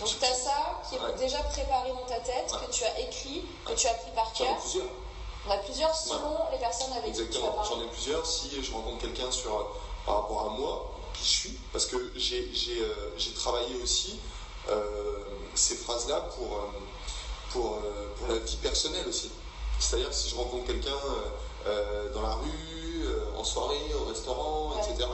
[0.00, 3.44] Donc tu as ça qui est déjà préparé dans ta tête, que tu as écrit,
[3.66, 4.56] que tu as appris par cœur.
[4.58, 4.86] plusieurs.
[5.46, 8.24] On a plusieurs selon les personnes avec qui tu vas J'en ai plusieurs.
[8.24, 9.72] Si je rencontre quelqu'un sur
[10.06, 12.48] par rapport à moi, qui je suis, parce que j'ai
[12.80, 14.18] euh, travaillé aussi
[14.68, 15.18] euh,
[15.54, 16.66] ces phrases-là pour, euh,
[17.50, 17.78] pour,
[18.16, 19.30] pour, la vie personnelle aussi.
[19.78, 20.96] C'est-à-dire que si je rencontre quelqu'un
[22.14, 25.08] dans la rue, en soirée, au restaurant, etc.,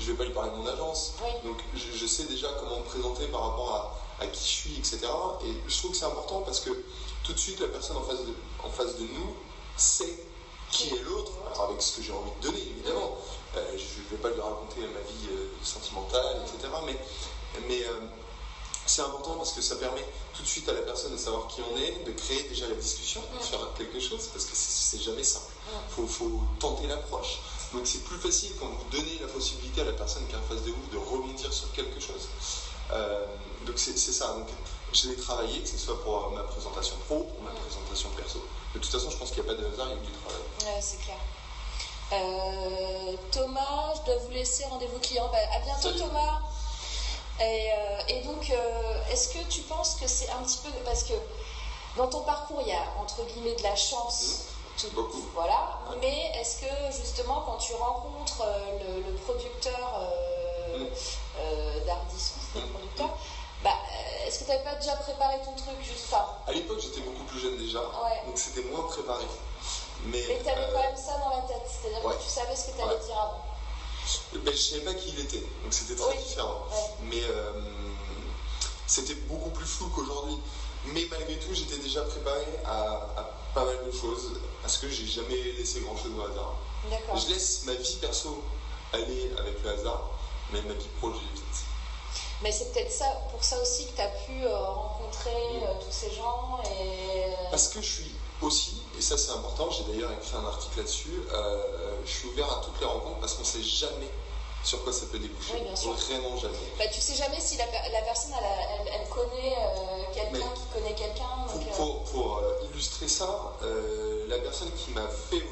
[0.00, 1.14] je ne vais pas lui parler de mon agence.
[1.44, 5.00] Donc je, sais déjà comment me présenter par rapport à, à, qui je suis, etc.
[5.44, 6.70] Et je trouve que c'est important parce que
[7.24, 9.36] tout de suite, la personne en face de, en face de nous
[9.76, 10.18] sait
[10.70, 13.16] qui est l'autre, avec ce que j'ai envie de donner, évidemment.
[13.56, 16.72] Euh, je ne vais pas lui raconter ma vie euh, sentimentale, etc.
[16.84, 16.96] Mais,
[17.68, 18.00] mais euh,
[18.84, 21.60] c'est important parce que ça permet tout de suite à la personne de savoir qui
[21.62, 25.52] on est, de créer déjà la discussion sur quelque chose, parce que c'est jamais simple.
[25.98, 27.38] Il faut, tenter l'approche.
[27.72, 30.42] Donc c'est plus facile quand vous donnez la possibilité à la personne qui est en
[30.42, 32.28] face de vous de rebondir sur quelque chose.
[33.66, 34.34] donc c'est ça.
[34.34, 34.46] Donc
[34.92, 38.44] je l'ai travaillé, que ce soit pour ma présentation pro, pour ma présentation perso.
[38.74, 40.12] De toute façon, je pense qu'il n'y a pas de hasard, il y a du
[40.12, 40.42] travail.
[40.64, 41.18] Ouais, c'est clair.
[42.12, 45.28] Euh, Thomas, je dois vous laisser rendez-vous client.
[45.32, 46.40] Bah, à bientôt Thomas.
[47.40, 51.12] Et, euh, donc, euh, est-ce que tu penses que c'est un petit peu parce que
[51.96, 54.44] dans ton parcours il y a entre guillemets de la chance,
[54.82, 54.88] mmh.
[54.94, 55.22] beaucoup.
[55.34, 55.78] Voilà.
[56.00, 58.42] Mais est-ce que justement quand tu rencontres
[58.80, 60.00] le, producteur
[60.78, 61.86] mmh.
[61.86, 63.18] d'Ardisson, le producteur,
[63.62, 63.76] bah,
[64.26, 67.24] est-ce que tu n'avais pas déjà préparé ton truc juste ça À l'époque, j'étais beaucoup
[67.24, 69.24] plus jeune déjà, donc c'était moins préparé.
[70.04, 72.76] Mais, tu avais quand même ça dans la tête, c'est-à-dire que tu savais ce que
[72.76, 73.44] tu allais dire avant.
[74.32, 76.64] Ben, je ne savais pas qui il était, donc c'était très différent.
[77.02, 77.52] Mais euh,
[78.86, 80.38] c'était beaucoup plus flou qu'aujourd'hui.
[80.86, 83.08] Mais malgré tout, j'étais déjà préparé à,
[83.54, 86.54] pas mal de choses, parce que j'ai jamais laissé grand-chose au hasard.
[87.16, 88.42] Je laisse ma vie perso
[88.92, 90.10] aller avec le hasard,
[90.52, 91.44] mais ma vie pro, j'ai vite.
[92.42, 95.90] Mais c'est peut-être ça, pour ça aussi que tu as pu euh, rencontrer euh, tous
[95.90, 97.32] ces gens et...
[97.50, 101.22] Parce que je suis aussi, et ça c'est important, j'ai d'ailleurs écrit un article là-dessus,
[101.32, 101.60] euh,
[102.04, 104.10] je suis ouvert à toutes les rencontres parce qu'on ne sait jamais
[104.62, 105.52] sur quoi ça peut déboucher.
[105.52, 106.54] Vraiment jamais.
[106.76, 108.32] Bah, tu sais jamais si la, personne
[108.92, 111.24] elle, connaît euh, quelqu'un qui connaît quelqu'un.
[111.76, 113.52] Pour, pour, euh, illustrer ça,
[114.28, 115.42] la personne qui m'a fait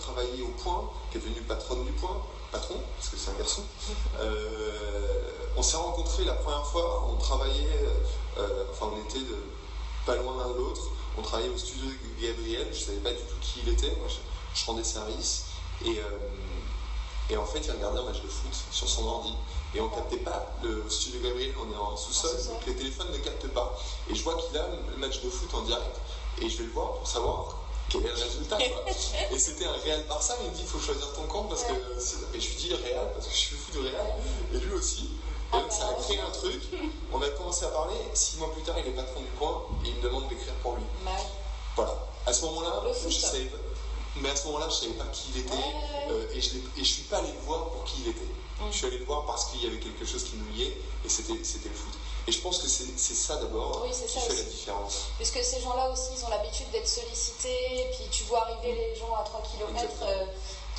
[0.00, 3.62] travailler au point, qui est devenue patronne du point, patron, parce que c'est un garçon,
[5.56, 7.78] on s'est rencontrés la première fois, on travaillait,
[8.72, 9.36] enfin on était de,
[10.06, 13.10] pas loin l'un de l'autre on travaillait au studio de Gabriel, je ne savais pas
[13.10, 15.44] du tout qui il était, moi je, rendais service,
[15.84, 16.18] et, euh,
[17.30, 19.34] et en fait il regardait un match de foot sur son ordi,
[19.74, 22.74] et on ne captait pas le studio de Gabriel, on est en sous-sol, donc les
[22.74, 23.78] téléphones ne captent pas.
[24.10, 25.96] Et je vois qu'il a le match de foot en direct,
[26.40, 27.56] et je vais le voir pour savoir
[27.88, 28.58] quel est le résultat.
[29.30, 31.72] et c'était un Real Barça, il me dit il faut choisir ton camp parce que.
[31.72, 34.06] Et je lui dis Real parce que je suis fou de Real,
[34.54, 35.08] et lui aussi.
[35.52, 36.62] Et donc ça a créé un truc.
[37.12, 37.96] On a commencé à parler.
[38.14, 40.76] Six mois plus tard, il est patron du coin et il me demande d'écrire pour
[40.76, 40.84] lui.
[41.76, 41.94] Voilà.
[42.26, 43.50] À ce moment-là, je savais
[44.16, 45.52] mais à ce moment-là, je ne savais pas qui il était
[46.10, 48.20] euh, et je ne suis pas allé le voir pour qui il était.
[48.20, 48.70] Mm.
[48.70, 51.08] Je suis allé le voir parce qu'il y avait quelque chose qui nous liait et
[51.08, 51.94] c'était le foot.
[52.26, 55.06] Et je pense que c'est ça d'abord qui fait la différence.
[55.16, 58.94] Puisque ces gens-là aussi, ils ont l'habitude d'être sollicités, et puis tu vois arriver les
[58.94, 59.92] gens à 3 km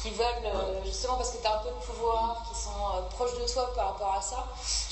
[0.04, 3.02] qui veulent, euh, justement parce que tu as un peu de pouvoir, qui sont euh,
[3.10, 4.46] proches de toi par rapport à ça.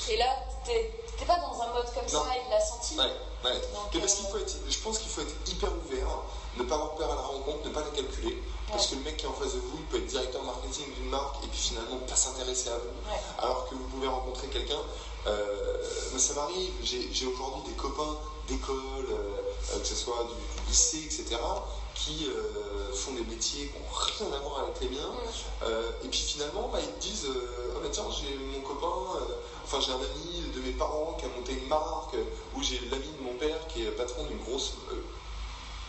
[0.08, 0.24] Et là,
[0.64, 2.96] tu n'es pas dans un mode comme ça, il l'a senti.
[2.96, 3.04] Ouais,
[3.44, 3.60] ouais.
[3.92, 6.08] parce qu'il faut être, je pense qu'il faut être hyper ouvert,
[6.56, 8.42] ne pas avoir peur à la rencontre, ne pas la calculer.
[8.70, 10.86] Parce que le mec qui est en face de vous, il peut être directeur marketing
[10.94, 13.44] d'une marque et puis finalement pas s'intéresser à vous.
[13.44, 14.80] Alors que vous pouvez rencontrer quelqu'un.
[15.26, 15.76] Euh,
[16.16, 18.16] ça m'arrive, j'ai aujourd'hui des copains
[18.48, 19.08] d'école,
[19.78, 21.36] que ce soit du, lycée, etc.,
[22.04, 25.12] qui euh, font des métiers qui n'ont rien à voir avec les miens.
[25.62, 27.26] Euh, et puis finalement, bah, ils te disent
[27.74, 29.20] Ah bah tiens, j'ai mon copain,
[29.64, 32.16] enfin j'ai un ami de mes parents qui a monté une marque,
[32.56, 34.74] ou j'ai l'ami de mon père qui est patron d'une grosse.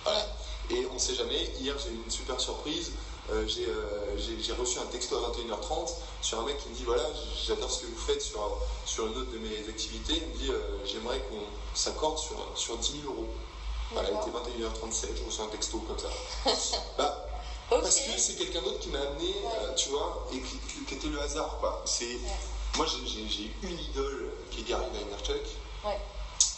[0.03, 0.25] voilà.
[0.69, 1.51] Et on ne sait jamais.
[1.59, 2.91] Hier, j'ai eu une super surprise.
[3.31, 7.03] Euh, j'ai euh, reçu un texto à 21h30 sur un mec qui me dit Voilà,
[7.45, 10.15] j'adore ce que vous faites sur, sur une autre de mes activités.
[10.15, 13.27] Il me dit euh, J'aimerais qu'on s'accorde sur, sur 10 000 euros.
[13.93, 16.09] Voilà, il était 21h37, je reçois un texto comme ça.
[16.97, 17.25] bah,
[17.69, 21.21] parce que c'est quelqu'un d'autre qui m'a amené, euh, tu vois, et qui, était le
[21.21, 21.81] hasard, quoi.
[21.85, 22.17] C'est,
[22.75, 25.43] Moi, j'ai- une idole qui est Gary Vaynerchuk,
[25.85, 25.99] Ouais.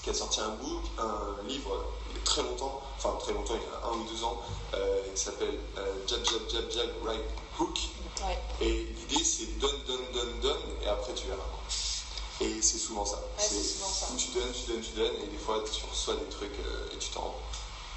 [0.01, 3.55] qui a sorti un book, un livre, il y a très longtemps, enfin très longtemps,
[3.55, 4.41] il y a un ou deux ans,
[4.73, 7.21] euh, qui s'appelle euh, Jab, Jab, Jab, Jab, Right
[7.59, 7.77] Hook.
[8.61, 8.69] Et
[9.09, 11.43] l'idée, c'est donne, donne, donne, donne, et après tu verras.
[12.41, 13.19] Et c'est souvent ça.
[13.37, 14.07] c'est souvent ça.
[14.17, 16.97] Tu donnes, tu donnes, tu donnes, et des fois, tu reçois des trucs euh, et
[16.97, 17.35] tu t'en rends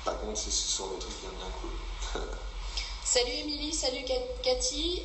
[0.05, 2.23] pas compte, c'est ce sont des trucs bien, bien cool.
[3.05, 4.05] Salut Émilie, salut
[4.43, 5.03] Cathy.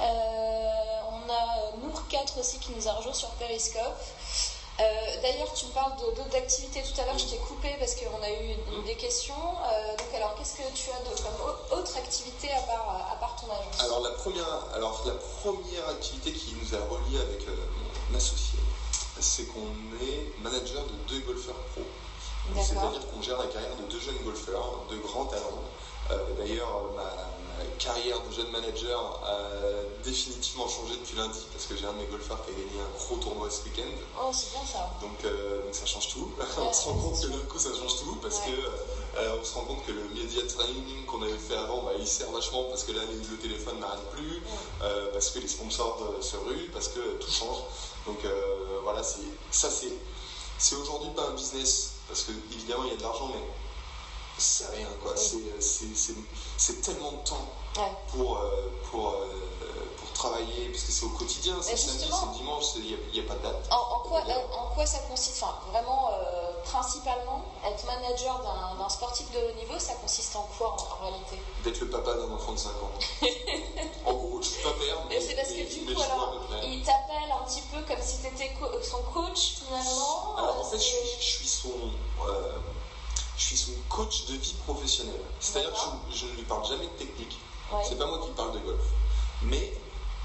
[0.00, 3.94] Euh, on a Nour 4 aussi qui nous a rejoint sur Periscope.
[4.80, 8.22] Euh, D'ailleurs, tu me parles d'autres activités tout à l'heure, je t'ai coupé parce qu'on
[8.22, 9.34] a eu une- des questions.
[9.36, 13.16] Euh, donc, alors, qu'est-ce que tu as de, comme au- autre activité à part, à
[13.16, 13.78] part ton agence?
[13.80, 17.54] Alors la première, alors la première activité qui nous a relié avec euh,
[18.18, 19.68] c'est qu'on
[20.00, 21.82] est manager de deux golfeurs pro.
[22.46, 22.64] Donc, D'accord.
[22.66, 25.62] C'est-à-dire qu'on gère la carrière de deux jeunes golfeurs, de grands talents.
[26.10, 29.38] Euh, D'ailleurs, ma, ma carrière de jeune manager a
[30.02, 32.98] définitivement changé depuis lundi parce que j'ai un de mes golfeurs qui a gagné un
[32.98, 33.92] gros tournoi ce week-end.
[34.18, 34.90] Oh, c'est bien ça.
[35.00, 36.28] Donc, euh, donc ça change tout.
[36.58, 38.46] on se rend compte que d'un coup ça change tout parce Ouais.
[38.52, 41.92] que euh, on se rend compte que le media training qu'on avait fait avant, bah,
[41.96, 44.42] il sert vachement parce que là les- le téléphone n'arrête plus,
[45.12, 47.58] parce que les sponsors se ruent, parce que tout change.
[48.06, 49.92] Donc euh, voilà, c'est ça c'est
[50.58, 53.40] c'est aujourd'hui pas un business parce que évidemment il y a de l'argent mais
[54.38, 55.12] c'est rien quoi.
[55.16, 55.42] Oui.
[56.56, 57.92] C'est- tellement de temps Ouais.
[58.10, 59.26] pour, euh, pour, euh,
[59.98, 63.22] pour travailler, parce que c'est au quotidien, c'est samedi, c'est le dimanche, il n'y a,
[63.22, 63.68] pas de date.
[63.70, 68.76] En, en quoi, euh, en quoi ça consiste Enfin, vraiment, euh, principalement, être manager d'un
[68.82, 71.38] d'un sportif de haut niveau, ça consiste en quoi en, en réalité?
[71.62, 72.90] D'être le papa d'un enfant de 5 ans.
[74.42, 78.52] c'est parce que du coup, alors, il t'appelle un petit peu comme si tu étais
[78.82, 80.36] son coach finalement.
[80.36, 81.68] Alors en euh, fait, je suis, je suis son,
[82.26, 82.58] euh,
[83.36, 85.20] je suis son coach de vie professionnelle.
[85.40, 87.38] C'est-à-dire que je, je ne lui parle jamais de technique.
[87.72, 87.82] Ouais.
[87.88, 88.82] C'est pas moi qui parle de golf.
[89.42, 89.72] Mais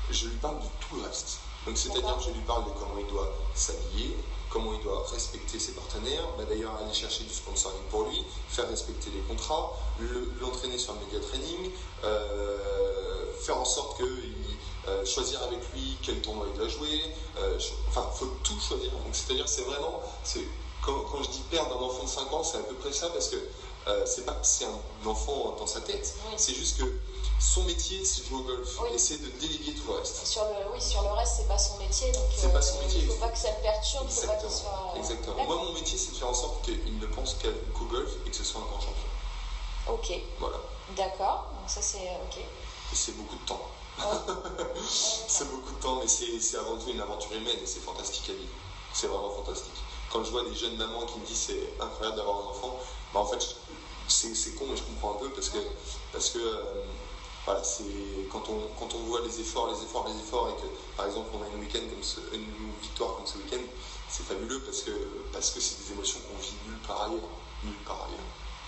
[0.09, 1.39] je lui parle de tout le reste.
[1.65, 4.15] Donc c'est-à-dire que je lui parle de comment il doit s'habiller,
[4.55, 8.69] comment il doit respecter ses partenaires, bah, d'ailleurs aller chercher du sponsoring pour lui, faire
[8.69, 11.71] respecter les contrats, le- l'entraîner sur le media training,
[12.05, 14.05] euh, faire en sorte qu'il
[14.87, 17.01] euh, choisir avec lui quel tournoi il doit jouer,
[17.39, 18.91] euh, enfin faut tout choisir.
[18.91, 20.01] Donc c'est-à-dire c'est vraiment,
[20.81, 23.09] quand, quand je dis perdre un enfant de 5 ans, c'est à peu près ça
[23.09, 23.35] parce que
[23.87, 26.83] euh, c'est pas que c'est un enfant dans sa tête, c'est juste que
[27.39, 28.89] son métier c'est de jouer au golf Oui.
[28.97, 30.25] c'est de déléguer tout le reste.
[30.25, 33.01] Sur le, oui, sur le reste, c'est pas son métier, donc C'est pas son métier.
[33.01, 34.71] il faut pas que ça le perturbe, il faut pas qu'il Exactement.
[34.71, 34.91] soit.
[34.95, 35.43] euh, Exactement.
[35.45, 38.35] Moi mon métier c'est de faire en sorte qu'il ne pense qu'au golf et que
[38.35, 39.09] ce soit un grand champion.
[39.87, 40.57] Ok, Voilà.
[40.95, 42.37] d'accord, donc ça c'est euh, ok.
[42.37, 43.61] Et c'est beaucoup de temps.
[43.97, 44.03] Ouais.
[45.27, 48.33] C'est beaucoup de temps, mais c'est avant tout une aventure humaine et c'est fantastique à
[48.33, 48.51] vivre.
[48.93, 49.71] C'est vraiment fantastique.
[50.11, 52.77] Quand je vois des jeunes mamans qui me disent c'est incroyable d'avoir un enfant,
[53.13, 53.55] bah en fait,
[54.09, 55.59] c'est c'est con, mais je comprends un peu parce que,
[56.11, 56.83] parce que euh,
[57.45, 57.83] voilà, c'est
[58.31, 61.29] quand on, quand on voit les efforts, les efforts, les efforts, et que par exemple
[61.33, 62.47] on a une, week-end comme ce- une
[62.81, 63.61] victoire comme ce week-end,
[64.09, 64.91] c'est fabuleux parce que
[65.31, 67.29] parce que c'est des émotions qu'on vit nulle part ailleurs.
[67.63, 67.75] Nulle.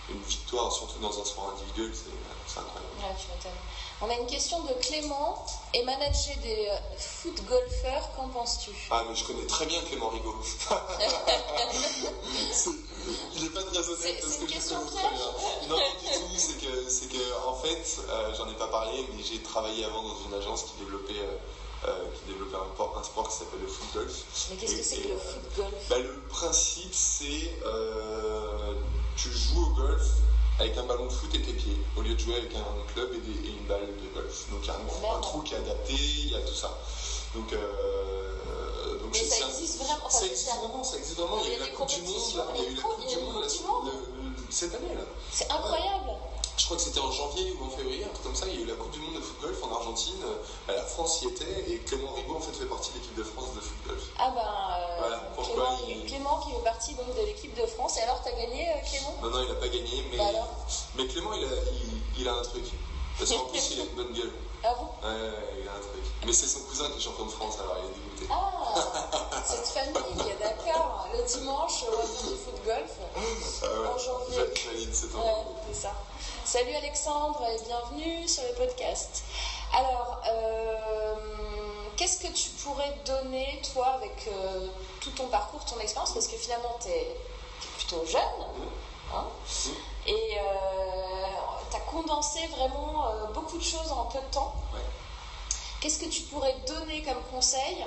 [0.09, 2.09] Une victoire, surtout dans un sport individuel, c'est
[2.47, 2.93] c'est incroyable.
[4.01, 5.45] On a une question de Clément.
[5.73, 8.71] Et manager des euh, foot golfeurs, qu'en penses-tu?
[8.89, 10.35] Ah, mais je connais très bien Clément Rigaud.
[13.35, 15.67] Il n'est pas très honnête C'est- parce que je question connais très bien.
[15.69, 16.37] Non, du tout.
[16.37, 20.03] C'est que, c'est que, en fait, euh, j'en ai pas parlé, mais j'ai travaillé avant
[20.03, 21.35] dans une agence qui développait, euh,
[21.89, 24.23] euh, qui développait un, sport- un sport qui s'appelle le foot golf.
[24.49, 25.73] Mais qu'est-ce que c'est que le foot golf?
[25.89, 27.51] bah, Le principe, c'est
[29.17, 30.05] tu joues au golf
[30.59, 33.13] avec un ballon de foot et tes pieds, au lieu de jouer avec un club
[33.13, 34.49] et, des- et une balle de golf.
[34.49, 36.75] Donc il y a un, trou qui est adapté, il y a tout ça.
[37.35, 41.37] Donc, euh, donc Mais ça existe vraiment enfin, ça existe vraiment, ça existe vraiment.
[41.43, 43.07] Il y a eu la Coupe du Monde, là, il y a eu la Coupe
[43.07, 43.17] du
[43.63, 43.91] Monde
[44.49, 45.01] cette année là.
[45.31, 46.09] C'est incroyable
[46.57, 48.47] Je crois que c'était en janvier ou en février, un truc comme ça.
[48.47, 50.23] Il y a eu la Coupe du Monde de foot golf en Argentine.
[50.23, 53.23] Euh, La France y était et Clément Rigaud en fait fait partie de l'équipe de
[53.23, 54.01] France de foot golf.
[54.17, 57.65] Ah ben, euh, Voilà, pourquoi Clément, il- Clément qui fait partie donc de l'équipe de
[57.67, 57.97] France.
[57.97, 59.13] Et alors, t'as gagné, euh, Clément?
[59.21, 60.49] Non, non, il n'a pas gagné, mais, Bah alors?
[60.95, 62.65] mais Clément, il a, il, il a un truc.
[63.19, 64.31] Parce qu'en plus, il a une bonne gueule.
[64.63, 65.07] Ah bon?
[65.07, 66.03] Ouais, ouais, il a un truc.
[66.25, 68.27] Mais c'est son cousin qui est champion de France, alors il est dégoûté.
[68.31, 71.07] Ah, cette famille, d'accord.
[71.13, 72.97] Le dimanche, au du foot golf.
[73.15, 74.35] Ah ouais, En janvier.
[74.35, 75.33] j'a- Valide, c'est en Ouais,
[75.67, 75.93] c'est ça.
[76.49, 79.21] Salut Alexandre et bienvenue sur le podcast.
[79.73, 81.15] Alors, euh,
[81.97, 84.69] qu'est-ce que tu pourrais donner, toi, avec euh,
[85.01, 86.13] tout ton parcours, ton expérience?
[86.13, 87.17] Parce que finalement, tu es,
[87.77, 88.21] plutôt jeune.
[89.13, 89.25] Hein
[90.07, 90.37] et
[91.69, 94.53] tu as condensé vraiment beaucoup de choses en peu de temps.
[95.79, 97.85] Qu'est-ce que tu pourrais donner comme conseil euh,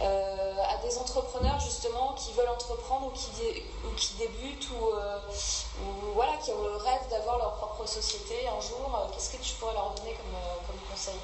[0.00, 5.18] à des entrepreneurs justement qui veulent entreprendre ou qui, ou qui débutent euh,
[5.80, 9.42] ou, voilà, qui ont le rêve d'avoir leur propre société un jour, euh, qu'est-ce que
[9.42, 11.14] tu pourrais leur donner comme, comme conseil?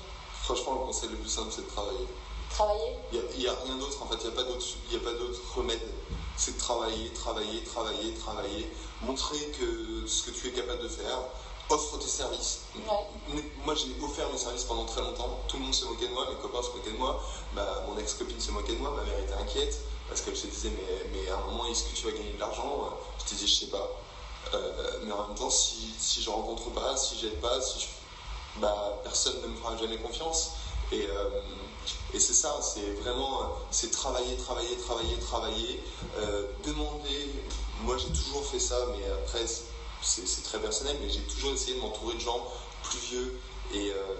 [0.43, 2.07] Franchement, le conseil le plus simple, c'est de travailler.
[2.51, 2.97] Travailler?
[3.13, 5.81] Il n'y a, rien d'autre en fait, il n'y a pas d'autre remède.
[6.37, 11.19] C'est de travailler, travailler, travailler, travailler, montrer que ce que tu es capable de faire,
[11.71, 12.61] offre tes services.
[13.65, 15.41] Moi, j'ai offert mes services pendant très longtemps.
[15.49, 17.23] Tout le monde se moquait de moi, mes copains se moquaient de moi.
[17.55, 20.71] Bah, mon ex-copine se moquait de moi, ma mère était inquiète parce qu'elle se disait
[20.71, 22.91] mais, mais à un moment, est-ce que tu vas gagner de l'argent?
[23.19, 23.89] Je te disais, je sais pas.
[24.55, 27.87] Euh, mais en même temps, si, si je rencontre pas, si j'aide pas, si
[28.57, 30.53] bah, personne ne me fera jamais confiance.
[30.91, 31.41] Et, euh,
[32.13, 35.83] et c'est ça, c'est vraiment c'est travailler, travailler, travailler, travailler,
[36.19, 37.33] euh, demander.
[37.81, 39.47] Moi, j'ai toujours fait ça, mais après,
[40.03, 42.47] c'est très personnel, mais j'ai toujours essayé de m'entourer de gens
[42.83, 43.41] plus vieux
[43.73, 44.15] et, euh,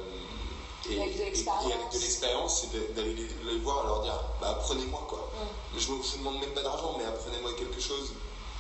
[0.91, 5.31] et, avec de l'expérience, c'est d'aller les, voir et leur dire bah, apprenez-moi quoi.
[5.35, 5.79] Mm.
[5.79, 8.13] Je ne vous demande même pas d'argent, mais apprenez-moi quelque chose,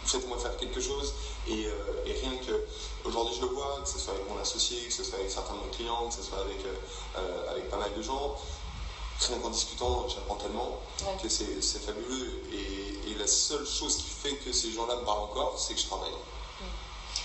[0.05, 1.15] faites-moi faire quelque chose.
[1.49, 1.73] Et, euh,
[2.05, 2.65] rien que
[3.05, 5.55] aujourd'hui je le vois, que ce soit avec mon associé, que ce soit avec certains
[5.55, 6.59] de mes clients, que ce soit avec,
[7.17, 8.37] euh, avec pas mal de gens,
[9.29, 10.81] rien qu'en discutant, j'apprends tellement
[11.23, 12.43] que c'est fabuleux.
[12.53, 15.81] Et, et, la seule chose qui fait que ces gens-là me parlent encore, c'est que
[15.81, 16.13] je travaille.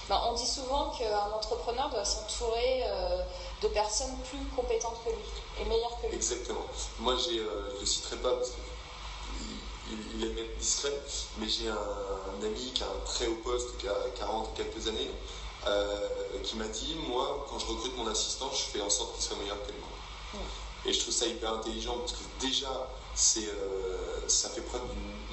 [0.10, 3.24] Ben, on dit souvent qu'un entrepreneur doit s'entourer euh,
[3.62, 5.18] de personnes plus compétentes que lui
[5.60, 6.16] et meilleures que lui.
[6.16, 6.66] Exactement.
[7.00, 10.94] Moi, j'ai, euh, je ne le citerai pas parce qu'il est même discret,
[11.40, 15.12] mais j'ai un, ami qui a un très haut poste, qui a 40 quelques années,
[15.66, 16.08] euh,
[16.42, 19.38] qui m'a dit Moi, quand je recrute mon assistant, je fais en sorte qu'il soit
[19.38, 19.90] meilleur que moi.
[20.36, 20.88] Hmm.
[20.88, 23.50] Et je trouve ça hyper intelligent parce que déjà, c'est,
[24.28, 24.84] ça fait preuve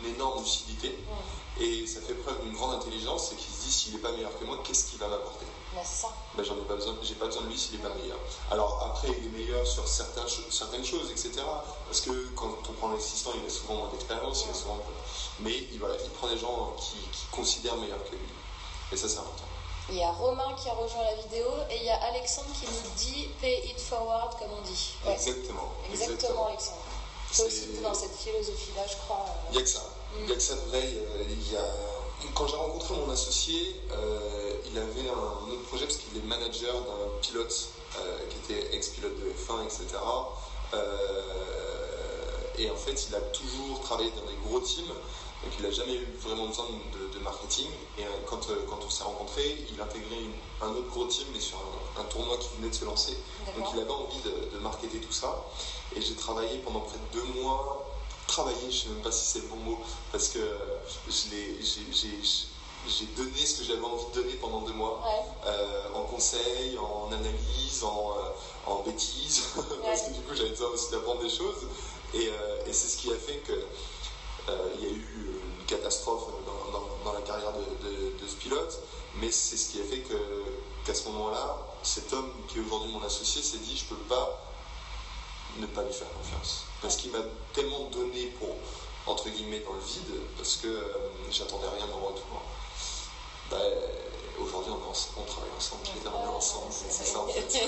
[0.03, 0.89] d'une énorme lucidité.
[0.89, 1.44] Hmm.
[1.61, 4.37] Et ça fait preuve d'une grande intelligence, c'est qu'il se dit s'il n'est pas meilleur
[4.39, 5.47] que moi, qu'est-ce qu'il va m'apporter?
[5.75, 8.19] Ben, J'en ai pas besoin, j'ai pas besoin de lui s'il n'est pas meilleur.
[8.51, 11.33] Alors après, il est meilleur sur certaines, certaines choses, etc.
[11.87, 14.79] Parce que quand on prend l'assistant, il a souvent moins d'expérience, il a souvent
[15.41, 18.29] mais il, voilà, il prend des gens qui, qui considèrent meilleur que lui.
[18.93, 19.45] Et ça, c'est important.
[19.91, 22.67] Il y a Romain qui a rejoint la vidéo et il y a Alexandre qui
[22.67, 24.95] nous dit pay it forward, comme on dit.
[25.07, 25.73] Exactement.
[25.91, 26.79] Exactement, Alexandre.
[27.31, 29.27] C'est aussi dans cette philosophie-là, je crois.
[29.27, 29.49] Euh.
[29.51, 29.83] Il n'y a que ça.
[30.21, 30.89] Il y a que ça de vrai.
[31.29, 31.65] Il y a...
[32.35, 36.73] Quand j'ai rencontré mon associé, euh, il avait un, autre projet parce qu'il est manager
[36.73, 39.85] d'un pilote euh, qui était ex-pilote de F1, etc.
[42.59, 44.87] et en fait, il a toujours travaillé dans des gros teams.
[44.87, 46.67] Donc il n'a jamais eu vraiment besoin
[47.13, 47.67] de, marketing.
[47.99, 50.25] Et quand, quand on s'est rencontrés, il intégrait
[50.63, 51.59] un autre gros team, mais sur
[51.99, 53.17] un, tournoi qui venait de se lancer.
[53.57, 55.45] Donc il avait envie de, de marketer tout ça.
[55.95, 57.94] Et j'ai travaillé pendant près de deux mois
[58.27, 59.79] travailler, je ne sais même pas si c'est le bon mot,
[60.13, 60.41] parce que
[62.89, 65.03] j'ai donné ce que j'avais envie de donner pendant deux mois,
[65.47, 69.45] euh, en conseil, en analyse, en, euh, en bêtises,
[69.83, 71.67] parce que du coup j'avais besoin aussi d'apprendre des choses.
[72.13, 77.05] Et, euh, et c'est ce qui a fait qu'il y a eu une catastrophe dans,
[77.05, 78.79] dans, la carrière de, de, ce pilote,
[79.17, 80.03] mais c'est ce qui a fait
[80.85, 84.54] qu'à ce moment-là, cet homme qui est aujourd'hui mon associé s'est dit je peux pas
[85.61, 86.65] ne pas lui faire confiance.
[86.83, 88.51] Parce qu'il m'a tellement donné pour,
[89.07, 90.93] entre guillemets, dans le vide, parce que euh,
[91.31, 92.43] j'attendais rien en retour.
[93.51, 93.59] Bah,
[94.41, 96.67] aujourd'hui, on, on, travaille ensemble, on est ensemble.
[96.71, 97.67] C'est ça en fait.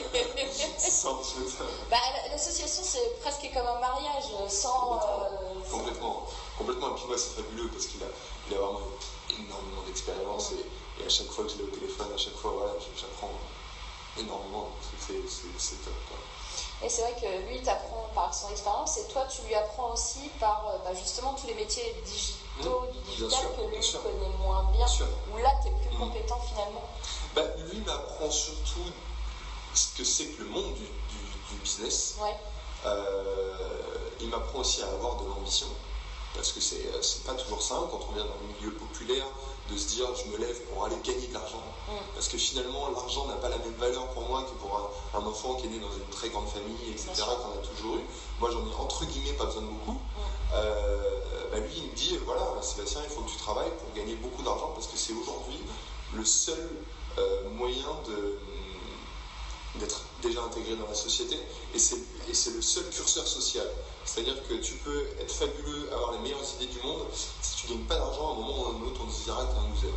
[1.91, 1.97] Bah,
[2.31, 4.97] L'association, c'est presque comme un mariage, sans.
[4.97, 6.27] Euh, complètement.
[6.59, 6.91] complètement.
[6.91, 8.07] Et puis moi, c'est fabuleux parce qu'il a,
[8.49, 8.81] il a vraiment
[9.31, 12.73] énormément d'expérience et, à chaque fois que je l'ai au téléphone, à chaque fois, voilà,
[12.97, 13.33] j'apprends
[14.19, 14.71] énormément.
[14.99, 15.93] C'est top.
[16.83, 20.29] Et c'est vrai que lui, t'apprend par son expérience et toi, tu lui apprends aussi
[20.39, 24.65] par euh, bah, justement tous les métiers digitaux, mmh, du digital que lui connaît moins
[24.73, 24.87] bien,
[25.33, 25.99] où là, tu es plus mmh.
[25.99, 26.85] compétent finalement.
[27.35, 28.91] Bah, lui m'apprend surtout
[29.73, 30.87] ce que c'est que le monde du,
[31.63, 32.17] business.
[32.85, 33.57] Euh,
[34.21, 35.69] il m'apprend aussi à avoir de l'ambition,
[36.35, 39.25] parce que c'est pas toujours simple quand on vient dans un milieu populaire
[39.71, 41.63] de se dire je me lève pour aller gagner de l'argent.
[41.89, 41.93] Mm.
[42.15, 45.55] Parce que finalement, l'argent n'a pas la même valeur pour moi que pour un, enfant
[45.55, 48.05] qui est né dans une très grande famille, etc., qu'on a toujours eu.
[48.41, 49.93] Moi, j'en ai entre guillemets pas besoin de beaucoup.
[49.93, 50.21] Mm.
[50.55, 54.15] Euh, bah, lui, il me dit voilà, Sébastien, il faut que tu travailles pour gagner
[54.17, 55.59] beaucoup d'argent parce que c'est aujourd'hui
[56.15, 56.71] le seul
[57.19, 58.39] euh, moyen de
[59.79, 61.37] d'être déjà intégré dans la société
[61.75, 63.67] et c'est le seul curseur social.
[64.07, 67.85] C'est-à-dire que tu peux être fabuleux, avoir les meilleures idées du monde, si tu gagnes
[67.85, 69.61] pas d'argent, à un moment ou à un autre, on te dira que tu es
[69.61, 69.95] un loser.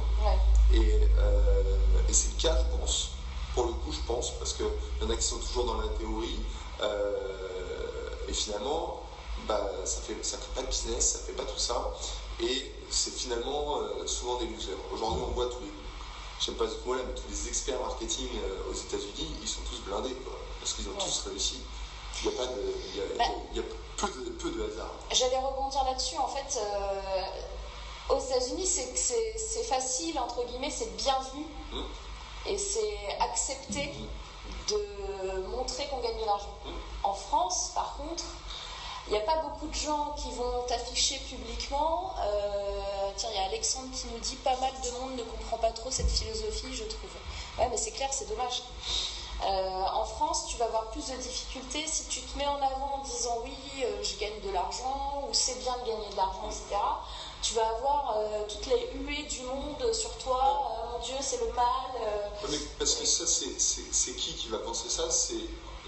[0.73, 1.63] Et, euh,
[2.09, 3.09] et c'est le cas, je pense,
[3.53, 5.87] pour le beaucoup, je pense, parce qu'il y en a qui sont toujours dans la
[5.89, 6.39] théorie.
[8.27, 9.03] et finalement,
[9.47, 11.93] bah, ça ne ça crée pas de business, ça ne fait pas tout ça.
[12.41, 14.77] Et c'est finalement souvent des losers.
[14.91, 15.71] Aujourd'hui, on voit tous les
[16.39, 18.29] j'aime pas ce mot-là, mais tous les experts marketing
[18.69, 20.15] aux États-Unis, ils sont tous blindés,
[20.59, 21.57] parce qu'ils ont tous réussi.
[22.23, 22.61] Il n'y a pas de,
[22.93, 23.63] il y a, Bah, il y a
[24.07, 24.91] peu, de, peu de hasard.
[25.11, 26.17] J'allais rebondir là-dessus.
[26.17, 31.83] En fait, euh, aux États-Unis, c'est facile, entre guillemets, c'est bien vu Mm.
[32.47, 33.93] et c'est accepté
[34.69, 36.55] de montrer qu'on gagne de l'argent.
[36.65, 36.69] Mm.
[37.03, 38.23] En France, par contre,
[39.07, 42.13] il n'y a pas beaucoup de gens qui vont t'afficher publiquement.
[42.19, 45.57] Euh, tiens, il y a Alexandre qui nous dit pas mal de monde ne comprend
[45.57, 47.09] pas trop cette philosophie, je trouve.
[47.57, 48.63] Ouais, mais c'est clair, c'est dommage.
[49.41, 52.95] Euh, en France, tu vas avoir plus de difficultés si tu te mets en avant
[52.99, 56.43] en disant oui, euh, je gagne de l'argent ou c'est bien de gagner de l'argent,
[56.47, 56.75] etc.
[57.41, 60.89] Tu vas avoir euh, toutes les huées du monde sur toi.
[60.91, 61.63] Mon Dieu, c'est le mal.
[62.43, 65.09] Ouais, mais parce que ça, c'est- qui qui va penser ça?
[65.09, 65.35] C'est,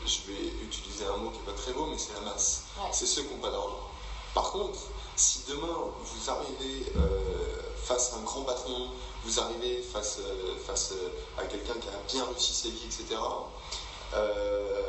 [0.05, 2.61] je vais utiliser un mot qui n'est pas très beau, mais c'est la masse.
[2.77, 2.89] Ouais.
[2.93, 3.79] C'est ceux qui n'ont pas d'argent.
[4.33, 4.79] Par contre,
[5.17, 5.67] si demain
[5.99, 6.93] vous arrivez
[7.83, 8.87] face à un grand patron,
[9.23, 13.19] vous arrivez face, euh, face euh, à quelqu'un qui a bien réussi sa vie, etc.,
[14.13, 14.81] euh,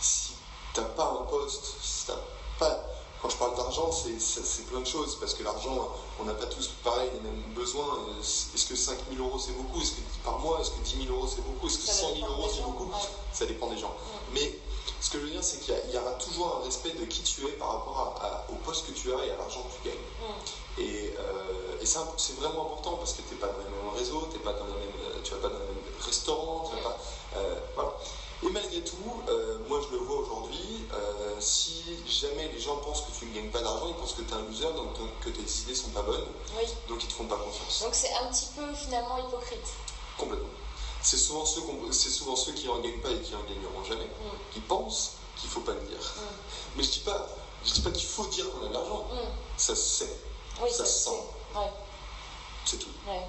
[0.00, 0.32] si
[0.74, 2.18] tu n'as pas un poste, si t'as
[2.58, 2.82] pas.
[3.22, 5.88] Quand je parle d'argent, c'est plein de choses, parce que l'argent,
[6.20, 7.98] on n'a pas tous pareil les mêmes besoins.
[8.20, 9.80] Est-ce que 5 000 euros c'est beaucoup?
[9.80, 11.66] Est-ce que par mois Est-ce que 10 000 euros c'est beaucoup?
[11.66, 12.90] Est-ce que Ça 100 000 dépend euros c'est beaucoup?
[13.32, 13.94] Ça dépend des gens.
[14.32, 14.58] Mais
[15.00, 17.46] ce que je veux dire, c'est qu'il y, aura toujours un respect de qui tu
[17.46, 19.88] es par rapport à- à- au poste que tu as et à l'argent que tu
[19.88, 19.98] gagnes.
[20.20, 20.80] Mm.
[20.80, 24.28] Et, euh, et c'est vraiment important parce que tu n'es pas dans le même réseau,
[24.32, 26.82] t'es pas dans le même, euh, tu vas pas dans le même restaurant, tu vas
[26.90, 26.98] pas.
[27.36, 27.92] euh, voilà.
[28.42, 33.00] Et malgré tout, euh, moi je le vois aujourd'hui, euh, si jamais les gens pensent
[33.00, 35.08] que tu ne gagnes pas d'argent, ils pensent que tu es un loser, donc donc
[35.24, 36.26] que tes idées sont pas bonnes,
[36.56, 36.64] Oui.
[36.86, 37.80] donc ils te font pas confiance.
[37.82, 39.66] Donc c'est un petit peu finalement hypocrite.
[40.18, 40.48] Complètement.
[41.06, 43.84] C'est souvent, ceux qu'on- c'est souvent ceux qui n'en gagnent pas et qui n'en gagneront
[43.84, 44.52] jamais, Mm.
[44.52, 45.98] qui pensent qu'il faut pas le dire.
[46.16, 46.20] Mm.
[46.74, 47.28] Mais je dis pas,
[47.64, 49.18] je dis pas qu'il faut dire qu'on a de l'argent, Mm.
[49.56, 50.16] ça se sait,
[50.60, 51.20] Oui, Ça ça, se se sent.
[51.54, 51.70] Ouais.
[52.64, 52.88] c'est tout.
[53.06, 53.22] Ouais.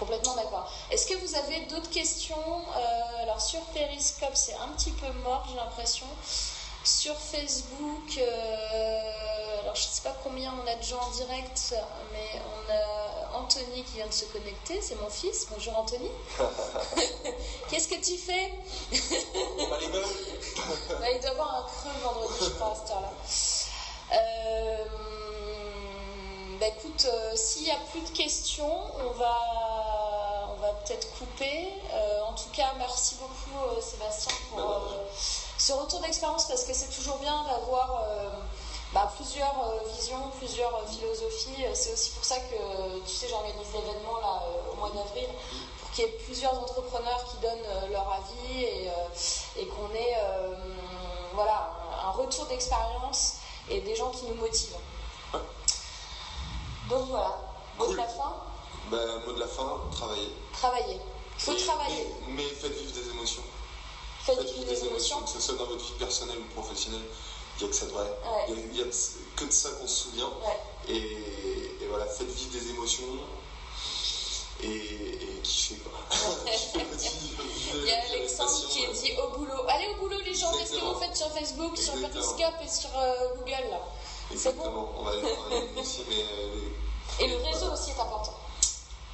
[0.00, 0.68] Complètement d'accord.
[0.90, 5.44] Est-ce que vous avez d'autres questions Euh, Alors sur Periscope, c'est un petit peu mort,
[5.48, 6.06] j'ai l'impression.
[6.82, 11.74] Sur Facebook, euh, alors je ne sais pas combien on a de gens en direct,
[12.12, 13.03] mais on a
[13.44, 15.46] Anthony qui vient de se connecter, c'est mon fils.
[15.50, 16.10] Bonjour Anthony.
[17.68, 18.52] Qu'est-ce que tu fais?
[20.88, 23.12] Bah, Il doit avoir un creux vendredi, je crois, à cette heure-là.
[24.14, 24.84] Euh,
[26.58, 31.68] bah écoute, euh, s'il n'y a plus de questions, on va, on va peut-être couper.
[31.92, 34.80] Euh, en tout cas, merci beaucoup Sébastien pour Bah,
[35.58, 38.04] ce retour d'expérience parce que c'est toujours bien d'avoir
[38.94, 41.64] bah, plusieurs euh, visions, plusieurs euh, philosophies.
[41.74, 45.28] C'est aussi pour ça que, tu sais, j'organise l'événement là euh, au mois d'avril
[45.80, 48.92] pour qu'il y ait plusieurs entrepreneurs qui donnent euh, leur avis et, euh,
[49.60, 50.54] et qu'on ait euh,
[51.34, 51.72] voilà,
[52.04, 53.34] un, un retour d'expérience
[53.68, 54.76] et des gens qui nous motivent.
[56.88, 57.38] Donc voilà,
[57.78, 57.92] mot Cool.
[57.94, 58.34] de la fin,
[58.90, 60.30] bah, mot de la fin, travailler.
[60.52, 61.00] travailler.
[61.36, 62.06] Il faut Et- travailler.
[62.28, 63.42] Mais, mais faites vivre des émotions.
[64.20, 65.20] Faites Faites vivre vivre des émotions.
[65.22, 67.02] que ce soit dans votre vie personnelle ou professionnelle.
[67.60, 68.04] Il n'y a que ça de vrai.
[68.04, 68.54] Ouais.
[68.72, 68.84] Il y a,
[69.36, 70.26] que de ça qu'on se souvient.
[70.26, 70.60] Ouais.
[70.88, 70.96] Et,
[71.82, 73.04] et voilà, faites vivre des émotions.
[74.62, 75.92] Et, et kiffez quoi.
[77.74, 79.62] Il y a Alexandre qui dit au boulot.
[79.68, 81.94] Allez au boulot les gens, qu'est-ce que vous faites sur Facebook, sur.
[81.94, 83.78] Periscope et sur euh, Google là?
[83.78, 84.34] Bon?
[84.34, 84.92] Exactement.
[84.98, 85.22] On va aller
[85.80, 88.34] aussi, mais euh, Et le réseau aussi est important.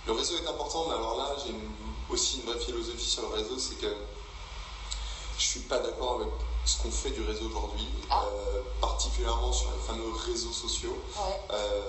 [0.07, 1.55] Le réseau est important, mais alors là, j'ai
[2.13, 3.95] aussi une vraie philosophie sur le réseau, c'est que
[5.39, 6.29] je suis pas d'accord avec
[6.71, 8.23] ce qu'on fait du réseau aujourd'hui, Ah.
[8.27, 10.97] euh, particulièrement sur les fameux réseaux sociaux.
[11.17, 11.41] Ouais.
[11.53, 11.83] Euh,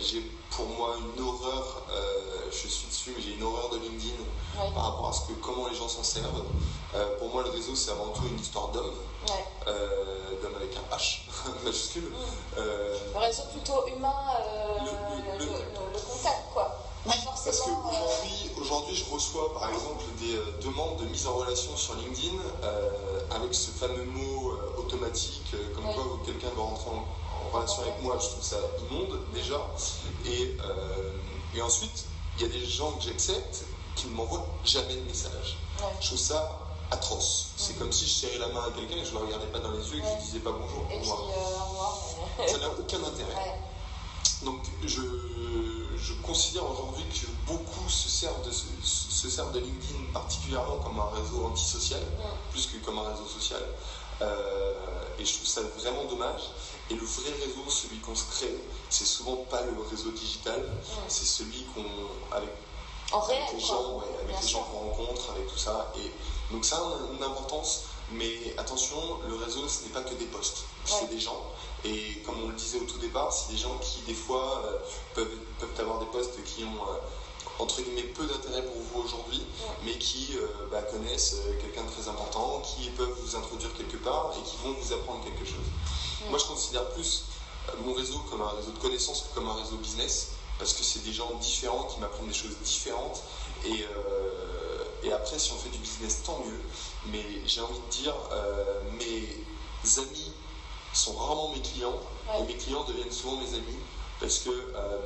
[0.00, 4.14] j'ai pour moi une horreur, euh, je suis dessus, mais j'ai une horreur de LinkedIn
[4.58, 4.70] Ouais.
[4.74, 6.42] par rapport à ce que, comment les gens s'en servent.
[7.20, 8.94] Pour moi, le réseau, c'est avant tout une histoire d'homme,
[9.28, 9.44] Ouais.
[10.42, 11.20] d'homme avec un H
[11.64, 12.02] majuscule.
[12.02, 12.14] Mm.
[12.58, 14.12] Euh, Le réseau plutôt humain,
[14.80, 15.09] le-
[18.70, 23.20] aujourd'hui, je reçois par exemple des euh, demandes de mise en relation sur LinkedIn euh,
[23.32, 25.94] avec ce fameux mot euh, automatique, euh, comme Oui.
[25.94, 27.04] quoi quelqu'un va rentrer en,
[27.46, 28.16] en relation avec moi.
[28.20, 28.58] Je trouve ça
[28.90, 29.60] immonde déjà.
[30.24, 30.56] Et,
[31.56, 32.04] et ensuite,
[32.38, 33.64] il y a des gens que j'accepte
[33.96, 35.58] qui ne m'envoient jamais de message.
[36.00, 36.58] Je trouve ça
[36.92, 37.48] atroce.
[37.56, 37.78] C'est Mhm.
[37.80, 39.72] comme si je serrais la main à quelqu'un et je ne le regardais pas dans
[39.72, 40.84] les yeux et que je ne disais pas bonjour.
[40.92, 41.98] Et au revoir.
[42.46, 43.60] Ça n'a aucun intérêt.
[44.42, 45.00] Donc je,
[46.02, 50.98] je considère aujourd'hui que beaucoup se servent, de, se, se servent de LinkedIn particulièrement comme
[50.98, 52.00] un réseau antisocial,
[52.50, 53.62] plus que comme un réseau social.
[54.22, 54.74] Euh,
[55.18, 56.42] et je trouve ça vraiment dommage.
[56.90, 58.54] Et le vrai réseau, celui qu'on se crée,
[58.88, 60.62] c'est souvent pas le réseau digital,
[61.08, 61.84] c'est celui qu'on,
[62.36, 62.50] avec
[63.12, 65.92] En réel, avec les gens, ouais, avec les gens qu'on rencontre, avec tout ça.
[65.98, 66.10] Et
[66.52, 67.82] donc ça a une importance,
[68.12, 68.96] mais attention,
[69.28, 70.92] le réseau, ce n'est pas que des posts, Ouais.
[71.00, 71.44] c'est des gens.
[71.84, 74.78] Et comme on le disait au tout départ, c'est des gens qui des fois euh,
[75.14, 76.98] peuvent, peuvent avoir des posts qui ont euh,
[77.58, 79.42] entre guillemets peu d'intérêt pour vous aujourd'hui,
[79.84, 84.32] mais qui euh, bah, connaissent quelqu'un de très important, qui peuvent vous introduire quelque part
[84.38, 85.64] et qui vont vous apprendre quelque chose.
[86.28, 87.24] Moi, je considère plus
[87.84, 91.02] mon réseau comme un réseau de connaissances que comme un réseau business, parce que c'est
[91.02, 93.22] des gens différents qui m'apprennent des choses différentes.
[93.64, 93.86] Et,
[95.02, 96.60] et après, si on fait du business, tant mieux.
[97.06, 98.14] Mais j'ai envie de dire,
[98.98, 100.32] mes amis
[100.92, 101.94] sont rarement mes clients,
[102.28, 102.40] Ouais.
[102.40, 103.78] et mes clients deviennent souvent mes amis,
[104.20, 104.98] parce que, euh,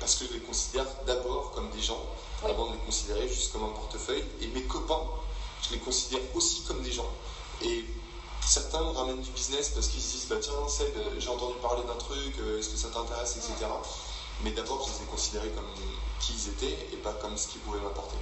[0.00, 2.00] parce que je les considère d'abord comme des gens,
[2.44, 4.24] avant de les considérer juste comme un portefeuille.
[4.40, 5.02] Et mes copains,
[5.62, 7.10] je les considère aussi comme des gens.
[7.62, 7.84] Et
[8.46, 11.54] certains me ramènent du business parce qu'ils se disent bah tiens Ced, euh, j'ai entendu
[11.62, 13.70] parler d'un truc, euh, est-ce que ça t'intéresse, etc.
[14.42, 15.64] Mais d'abord je les ai considérés comme
[16.20, 18.18] qui ils étaient et pas comme ce qu'ils pouvaient m'apporter.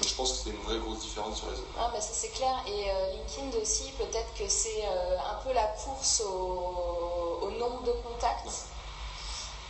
[0.00, 1.64] Je pense que c'est une vraie grosse différence sur les réseau.
[1.78, 2.54] Ah, bah ça c'est clair.
[2.66, 7.82] Et euh, LinkedIn aussi, peut-être que c'est euh, un peu la course au, au nombre
[7.82, 8.66] de contacts,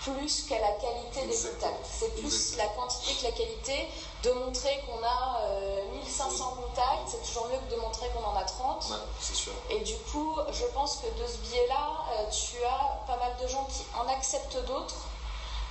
[0.03, 1.87] plus qu'à la qualité des contacts.
[1.99, 2.63] C'est plus Exactement.
[2.63, 3.89] la quantité que la qualité.
[4.25, 8.35] De montrer qu'on a euh, 1500 contacts, c'est toujours mieux que de montrer qu'on en
[8.35, 8.91] a 30.
[8.91, 9.53] Ouais, c'est sûr.
[9.71, 13.47] Et du coup, je pense que de ce biais-là, euh, tu as pas mal de
[13.47, 14.97] gens qui en acceptent d'autres,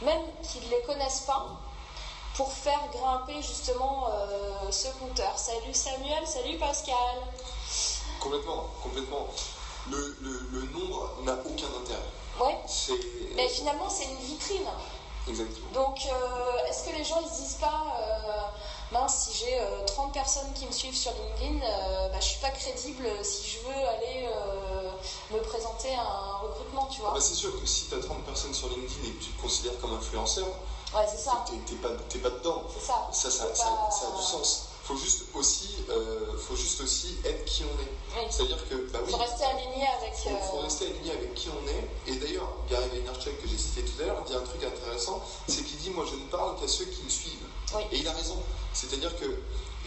[0.01, 1.45] même qui ne les connaissent pas,
[2.37, 5.33] pour faire grimper justement euh, ce compteur.
[5.37, 6.95] Salut Samuel, salut Pascal.
[8.19, 9.27] Complètement, complètement.
[9.89, 11.99] Le, le, le nombre n'a aucun intérêt.
[12.39, 12.57] Ouais,
[13.35, 14.67] mais finalement, c'est une vitrine.
[15.27, 15.71] Exactement.
[15.73, 18.41] Donc, euh, est-ce que les gens ils se disent pas, euh,
[18.91, 21.59] mince, si j'ai euh, 30 personnes qui me suivent sur LinkedIn,
[22.11, 24.29] bah, je suis pas crédible si je veux aller
[25.31, 27.13] me présenter à un recrutement, tu vois?
[27.13, 29.41] Bah, c'est sûr que si tu as 30 personnes sur LinkedIn et que tu te
[29.41, 30.45] considères comme influenceur,
[30.95, 32.63] Ouais, c'est ça, t'es pas, t'es pas dedans.
[32.73, 33.09] c'est ça.
[33.11, 34.63] Ça, ça, ça, pas- ça a du sens.
[34.83, 38.21] Faut juste aussi, euh, faut juste aussi être qui on est.
[38.23, 38.27] Oui.
[38.31, 40.13] C'est-à-dire que, bah oui, Faut rester aligné avec.
[40.15, 41.89] faut, euh, faut rester aligné avec qui on est.
[42.13, 45.61] Et d'ailleurs, Gary Vaynerchuk que j'ai cité tout à l'heure dit un truc intéressant, c'est
[45.63, 47.45] qu'il dit moi je ne parle qu'à ceux qui me suivent.
[47.75, 47.83] Oui.
[47.91, 48.41] Et il a raison.
[48.73, 49.25] C'est-à-dire que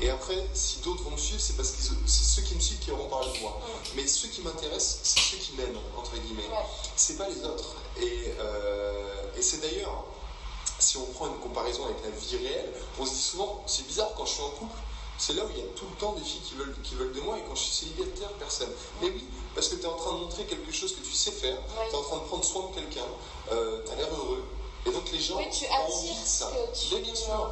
[0.02, 2.78] et après, si d'autres vont me suivre, c'est parce que c'est ceux qui me suivent
[2.78, 3.58] qui auront parlé de moi.
[3.96, 6.46] Mais ceux qui m'intéressent, c'est ceux qui m'aiment, entre guillemets.
[6.48, 6.64] Ouais.
[6.96, 7.74] C'est pas les autres.
[7.98, 10.04] Et, euh, et c'est d'ailleurs,
[10.80, 14.12] si on prend une comparaison avec la vie réelle, on se dit souvent, c'est bizarre
[14.16, 14.78] quand je suis en couple,
[15.18, 17.12] c'est là où il y a tout le temps des filles qui veulent, qui veulent
[17.12, 18.70] de moi, et quand je suis célibataire, personne.
[19.02, 19.24] Mais oui,
[19.54, 21.58] parce que tu es en train de montrer quelque chose que tu sais faire,
[21.88, 23.06] tu es en train de prendre soin de quelqu'un,
[23.52, 24.44] euh, tu as l'air heureux,
[24.86, 26.46] et donc les gens Oui, tu ont envie de ça.
[26.50, 27.50] que tu bien sûr.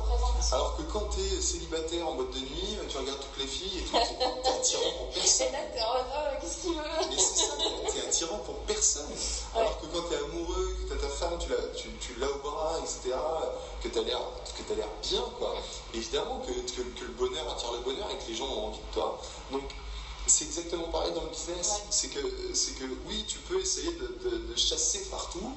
[0.52, 3.78] Alors que quand tu es célibataire en mode de nuit, tu regardes toutes les filles
[3.78, 3.96] et tout,
[4.42, 5.46] t'es attirant pour personne.
[5.48, 7.52] Et là, t'es en mode, oh, qu'est-ce qu'il veut Mais c'est ça,
[7.92, 9.06] t'es attirant pour personne.
[9.08, 9.60] Ouais.
[9.60, 12.38] Alors que quand t'es amoureux, que t'as ta femme, tu l'as, tu, tu l'as au
[12.38, 13.14] bras, etc.,
[13.82, 14.20] que t'as l'air,
[14.56, 15.54] que t'as l'air bien, quoi.
[15.94, 18.78] Évidemment que, que, que le bonheur attire le bonheur et que les gens ont envie
[18.78, 19.20] de toi.
[19.52, 19.62] Donc,
[20.26, 21.68] c'est exactement pareil dans le business.
[21.70, 21.86] Ouais.
[21.90, 22.20] C'est que,
[22.54, 25.52] c'est que oui, tu peux essayer de, de- de chasser partout,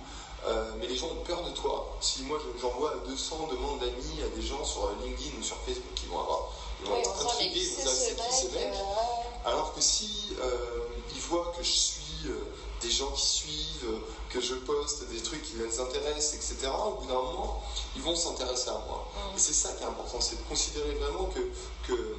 [0.45, 1.95] euh, mais les gens ont peur de toi.
[2.01, 5.93] Si moi je- j'envoie 200 demandes d'amis à des gens sur LinkedIn ou sur Facebook,
[6.03, 6.49] ils vont avoir,
[6.81, 9.81] ils vont Oui, être intrigués, ils vont c'est qui ce mec mec euh, alors que
[9.81, 10.79] si euh,
[11.13, 12.39] ils voient que je suis euh,
[12.81, 16.91] des gens qui suivent, euh, que je poste des trucs qui les intéressent, etc., au
[17.01, 17.61] bout d'un moment,
[17.95, 19.07] ils vont s'intéresser à moi.
[19.15, 19.35] Mm.
[19.35, 21.39] Et c'est ça qui est important, c'est de considérer vraiment que,
[21.87, 22.15] que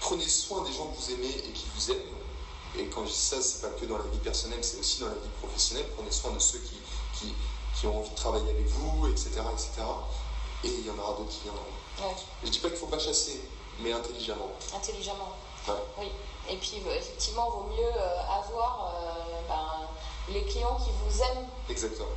[0.00, 2.16] prenez soin des gens que vous aimez et qui vous aiment.
[2.78, 5.08] Et quand je dis ça, c'est pas que dans la vie personnelle, c'est aussi dans
[5.08, 5.86] la vie professionnelle.
[5.96, 6.76] Prenez soin de ceux qui,
[7.18, 7.34] qui,
[7.78, 9.82] qui ont envie de travailler avec vous, etc., etc.
[10.64, 11.62] Et il y en aura d'autres qui viendront.
[12.00, 12.14] Ouais,
[12.44, 13.40] Je dis pas qu'il faut pas chasser,
[13.80, 14.50] mais intelligemment.
[14.74, 15.32] intelligemment.
[15.68, 15.74] Ouais.
[15.98, 16.06] Oui.
[16.48, 21.22] Et puis, euh, effectivement, il vaut mieux euh, avoir euh, ben, les clients qui vous
[21.22, 22.08] aiment Exactement.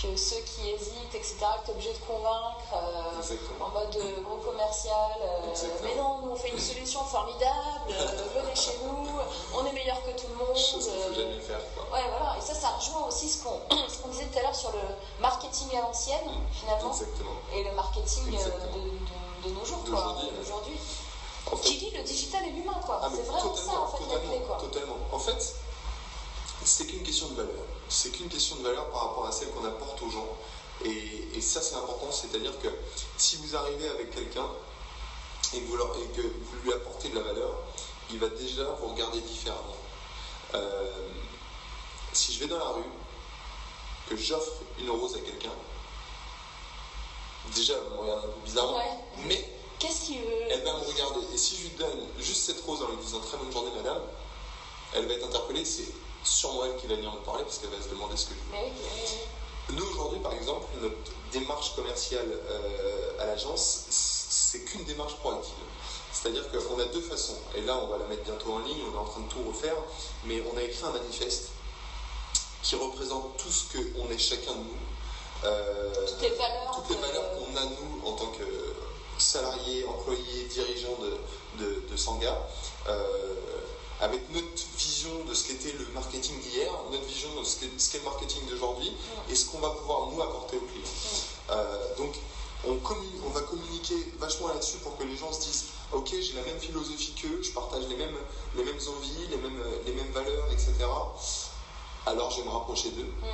[0.00, 3.20] Que ceux qui hésitent, etc., que tu es obligé de convaincre euh,
[3.60, 4.94] en mode euh, gros commercial.
[5.20, 8.06] euh, mais non, nous, on fait une solution formidable, euh,
[8.40, 9.08] venez chez nous,
[9.54, 10.56] on est meilleur que tout le monde.
[10.56, 11.60] Chose qu'il faut jamais faire.
[11.74, 11.84] Quoi.
[11.98, 12.36] Ouais, voilà.
[12.38, 13.58] Et ça, ça rejoint aussi ce qu'on
[14.02, 14.78] qu'on disait tout à l'heure sur le
[15.20, 17.32] marketing à l'ancienne, finalement, Exactement.
[17.52, 20.78] et le marketing de, de- de nos jours, quoi, D'aujourd'hui,
[21.62, 23.00] Qui dit le digital et l'humain, quoi.
[23.02, 24.56] Ah, c'est vraiment ça, en fait, la clé, quoi.
[24.58, 24.96] totalement.
[25.12, 25.54] En fait,
[26.64, 27.64] c'est qu'une question de valeur.
[27.88, 30.28] C'est qu'une question de valeur par rapport à celle qu'on apporte aux gens.
[30.84, 32.10] Et, et ça, c'est important.
[32.12, 32.68] C'est-à-dire que
[33.16, 34.46] si vous arrivez avec quelqu'un
[35.54, 37.54] et que, vous leur- et que vous lui apportez de la valeur,
[38.10, 39.76] il va déjà vous regarder différemment.
[40.54, 40.90] Euh,
[42.12, 42.82] si je vais dans la rue,
[44.08, 45.52] que j'offre une rose à quelqu'un,
[47.54, 48.78] déjà, elle va me regarder un peu bizarrement.
[48.78, 48.98] Ouais.
[49.26, 50.42] Mais Qu'est-ce qu'il veut?
[50.50, 51.20] elle va me regarder.
[51.32, 54.02] Et si je lui donne juste cette rose en lui disant très bonne journée, madame,
[54.94, 55.64] elle va être interpellée.
[55.64, 55.84] C'est
[56.28, 58.56] sûrement elle qui va venir me parler parce qu'elle va se demander ce que je
[58.56, 59.76] veux.
[59.78, 60.96] Nous, aujourd'hui, par exemple, notre
[61.32, 62.28] démarche commerciale
[63.20, 65.52] à l'agence, c'est qu'une démarche proactive.
[66.12, 67.36] C'est-à-dire qu'on a deux façons.
[67.54, 69.42] Et là, on va la mettre bientôt en ligne, on est en train de tout
[69.46, 69.76] refaire,
[70.24, 71.50] mais on a écrit un manifeste
[72.62, 75.44] qui représente tout ce qu'on est chacun de nous.
[75.44, 78.74] Euh, toutes les valeurs, qu'on a, nous, en tant que
[79.18, 82.48] salariés, employés, dirigeants de, de, de Sanga,
[82.88, 83.34] euh,
[84.00, 88.04] avec notre vision de ce qu'était le marketing d'hier, notre vision de ce qu'est le
[88.04, 88.92] marketing d'aujourd'hui,
[89.28, 90.88] et ce qu'on va pouvoir nous apporter aux clients.
[91.50, 92.14] Euh, donc,
[92.66, 92.78] on,
[93.26, 96.58] on, va communiquer vachement là-dessus pour que les gens se disent ok, j'ai la même
[96.58, 98.16] philosophie qu'eux, je partage les mêmes,
[98.56, 100.74] les mêmes envies, les mêmes, les mêmes valeurs, etc.
[102.06, 103.12] Alors je vais me rapprocher d'eux.
[103.22, 103.26] Mm.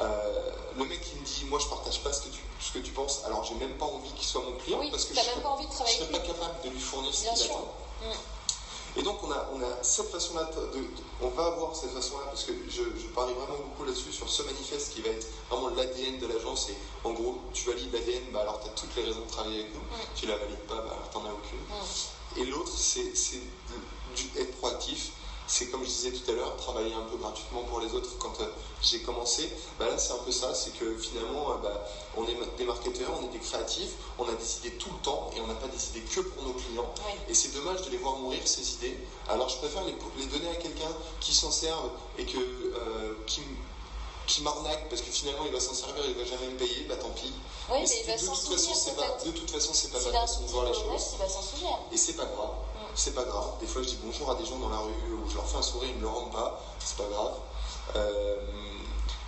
[0.00, 2.78] Euh, le mec qui me dit, moi je partage pas ce que tu, ce que
[2.78, 5.42] tu penses, alors j'ai même pas envie qu'il soit mon client parce que je même
[5.42, 7.74] pas envie de travailler serais pas capable de lui fournir ce qu'il attend.
[8.02, 8.12] Mm.
[8.96, 10.84] Et donc on a, on a cette façon-là, de,
[11.22, 14.42] on va avoir cette façon-là, parce que je, je parie vraiment beaucoup là-dessus, sur ce
[14.42, 16.68] manifeste qui va être vraiment l'ADN de l'agence.
[16.68, 19.60] Et en gros, tu valides l'ADN, bah alors tu as toutes les raisons de travailler
[19.60, 19.80] avec nous.
[19.80, 20.14] Mm.
[20.14, 21.58] Tu la valides pas, bah alors t'en as aucune.
[22.36, 23.12] Et l'autre, c'est
[24.36, 25.12] être proactif
[25.46, 28.40] c'est comme je disais tout à l'heure, travailler un peu gratuitement pour les autres quand
[28.40, 28.46] euh,
[28.82, 29.50] j'ai commencé.
[29.78, 31.84] Bah là, c'est un peu ça, c'est que finalement, euh, bah,
[32.16, 35.30] on est des marketeurs, on est des créatifs, on a des idées tout le temps
[35.36, 36.92] et on n'a pas des idées que pour nos clients.
[37.28, 38.96] Et c'est dommage de les voir mourir, ces idées.
[39.28, 39.92] Alors je préfère les,
[40.26, 40.90] donner à quelqu'un
[41.20, 43.42] qui s'en serve et que, euh, qui,
[44.26, 46.96] qui m'arnaque parce que finalement il va s'en servir, il va jamais me payer, bah
[46.96, 47.32] tant pis.
[47.70, 48.76] Oui, mais, il va s'en souvenir.
[49.24, 51.16] De toute façon, c'est pas ma façon de voir les choses.
[51.92, 52.50] Et c'est pas grave
[52.94, 53.52] c'est pas grave.
[53.60, 55.56] Des fois, je dis bonjour à des gens dans la rue ou je leur fais
[55.56, 57.34] un sourire, ils ne me le rendent pas, c'est pas grave.
[57.96, 58.36] Euh,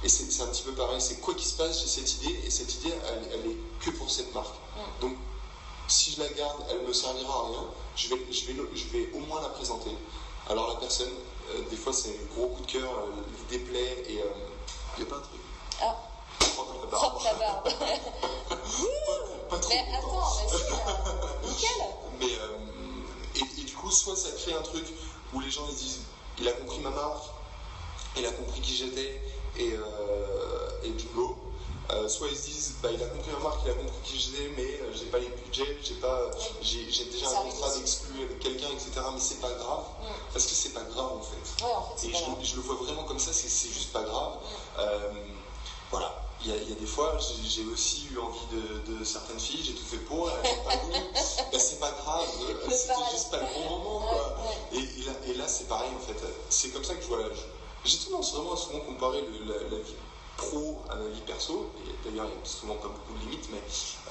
[0.03, 2.51] et c'est un petit peu pareil, c'est quoi qu'il se passe, j'ai cette idée et
[2.51, 2.95] cette idée,
[3.33, 4.55] elle, est que pour cette marque.
[5.01, 5.17] Donc,
[5.89, 7.65] si je la garde, elle ne me servira à rien,
[7.97, 9.91] je vais, je, vais, je vais au moins la présenter.
[10.51, 11.13] Alors, la personne,
[11.51, 14.21] euh, des fois, c'est un gros coup de cœur, euh, l'idée plaît et
[14.99, 15.41] il y a pas un truc.
[15.81, 15.97] Ah.
[16.91, 17.65] Propre la barbe.
[19.51, 19.71] pas, trop.
[19.71, 20.37] Mais attends,
[21.43, 21.71] mais nickel.
[22.21, 22.74] Mais et, du
[23.85, 24.85] coup, soit ça crée un truc
[25.33, 26.01] où les gens ils disent
[26.39, 27.25] il a compris ma marque,
[28.17, 29.21] il a compris qui j'étais
[29.57, 31.37] et, euh, du go.
[31.91, 34.19] Euh, soit ils se disent bah, il a compris ma marque, il a compris qui
[34.19, 36.31] j'étais, mais euh, j'ai pas les budgets, j'ai pas,
[36.63, 38.91] j'ai, déjà un contrat d'exclus avec quelqu'un, etc.
[39.13, 39.85] Mais c'est pas grave,
[40.33, 42.09] parce que c'est pas grave en fait.
[42.09, 42.13] et
[42.43, 44.39] je, le vois vraiment comme ça, c'est, juste pas grave.
[45.91, 49.85] voilà il y, a, des fois, j'ai aussi eu envie de, certaines filles, j'ai tout
[49.85, 50.95] fait pour, elles n'ont pas voulu.
[51.53, 52.27] Ben, c'est pas grave,
[52.71, 54.01] c'était juste pas le bon moment.
[54.01, 54.37] Quoi.
[54.73, 56.21] Et, là, c'est pareil en fait.
[56.49, 57.19] C'est comme ça que je vois.
[57.85, 59.95] J'ai tendance vraiment à souvent comparer la, vie
[60.37, 61.71] pro à ma vie perso.
[62.05, 63.63] D'ailleurs, il n'y a souvent pas beaucoup de limites, mais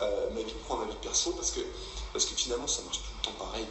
[0.01, 1.59] euh, ma vie pro à ma vie perso, parce que,
[2.13, 3.65] parce que finalement, ça marche tout le temps pareil.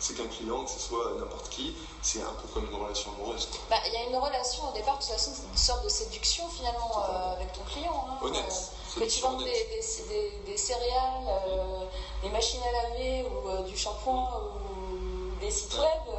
[0.00, 3.48] C'est qu'un client, que ce soit n'importe qui, c'est un peu comme une relation amoureuse.
[3.68, 5.90] Bah, il y a une relation au départ, de toute façon, c'est une sorte de
[5.90, 8.06] séduction finalement euh, avec ton client.
[8.08, 8.72] Hein, honnête.
[8.96, 11.84] Euh, que tu vends des, des, des, céréales, euh,
[12.22, 16.16] des machines à laver ou du shampoing ou des sites web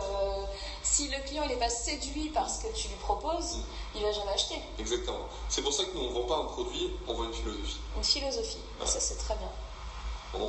[0.94, 3.64] si le client n'est pas séduit par ce que tu lui proposes, mm.
[3.96, 4.62] il va jamais acheter.
[4.78, 5.26] Exactement.
[5.50, 7.80] C'est pour ça que nous, on ne vend pas un produit, on vend une philosophie.
[7.98, 9.50] Une philosophie, ça c'est très bien.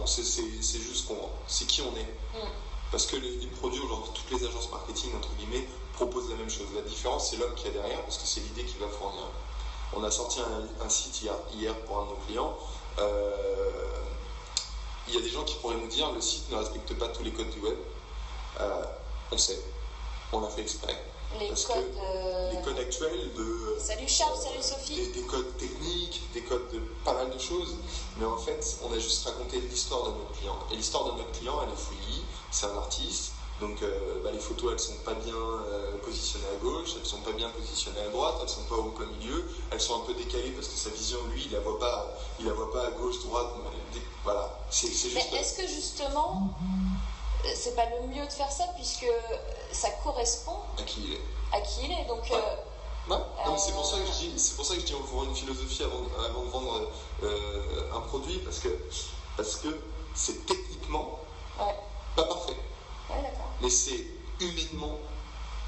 [0.07, 1.17] C'est juste qu'on
[1.47, 2.43] c'est qui on est.
[2.43, 2.49] Mm.
[2.91, 6.67] Parce que les, produits aujourd'hui, toutes les agences marketing, entre guillemets, proposent la même chose.
[6.75, 9.25] La différence, c'est l'homme qui est derrière, parce que c'est l'idée qui va fournir.
[9.93, 12.57] On a sorti un, site hier, hier, pour un de nos clients.
[12.99, 13.73] Euh,
[15.09, 17.23] il y a des gens qui pourraient nous dire le site ne respecte pas tous
[17.23, 17.77] les codes du web.
[18.61, 18.85] Euh,
[19.33, 19.61] on sait
[20.35, 20.97] on a fait exprès.
[21.41, 21.77] Les parce codes.
[21.77, 23.77] Que les codes actuels de.
[23.79, 25.11] Salut Charles, salut Sophie.
[25.13, 27.77] Des, codes techniques, des codes de pas mal de choses.
[28.19, 30.59] Mais en fait, on a juste raconté l'histoire de notre client.
[30.73, 32.23] Et l'histoire de notre client, elle est fouillie.
[32.51, 33.33] C'est un artiste.
[33.61, 37.21] Donc euh, bah, les photos, elles sont pas bien euh, positionnées à gauche, elles sont
[37.21, 40.15] pas bien positionnées à droite, elles sont pas au plein milieu, elles sont un peu
[40.15, 42.91] décalées parce que sa vision, lui, il la voit pas, il la voit pas à
[42.91, 43.47] gauche, droite.
[44.25, 45.15] Voilà, c'est juste.
[45.15, 46.51] Mais est-ce que justement
[47.55, 49.07] c'est pas le mieux de faire ça puisque
[49.73, 51.21] ça correspond à qui il est.
[51.53, 52.05] À qui il est.
[52.07, 55.25] Donc, euh, c'est pour ça que je dis, c'est pour ça que je dis, on
[55.25, 56.01] une philosophie avant,
[56.45, 56.91] de vendre
[57.23, 58.69] euh, un produit parce que
[59.37, 59.69] parce que
[60.15, 61.19] c'est techniquement
[62.17, 62.57] pas parfait.
[63.61, 64.07] Mais c'est
[64.41, 64.99] humainement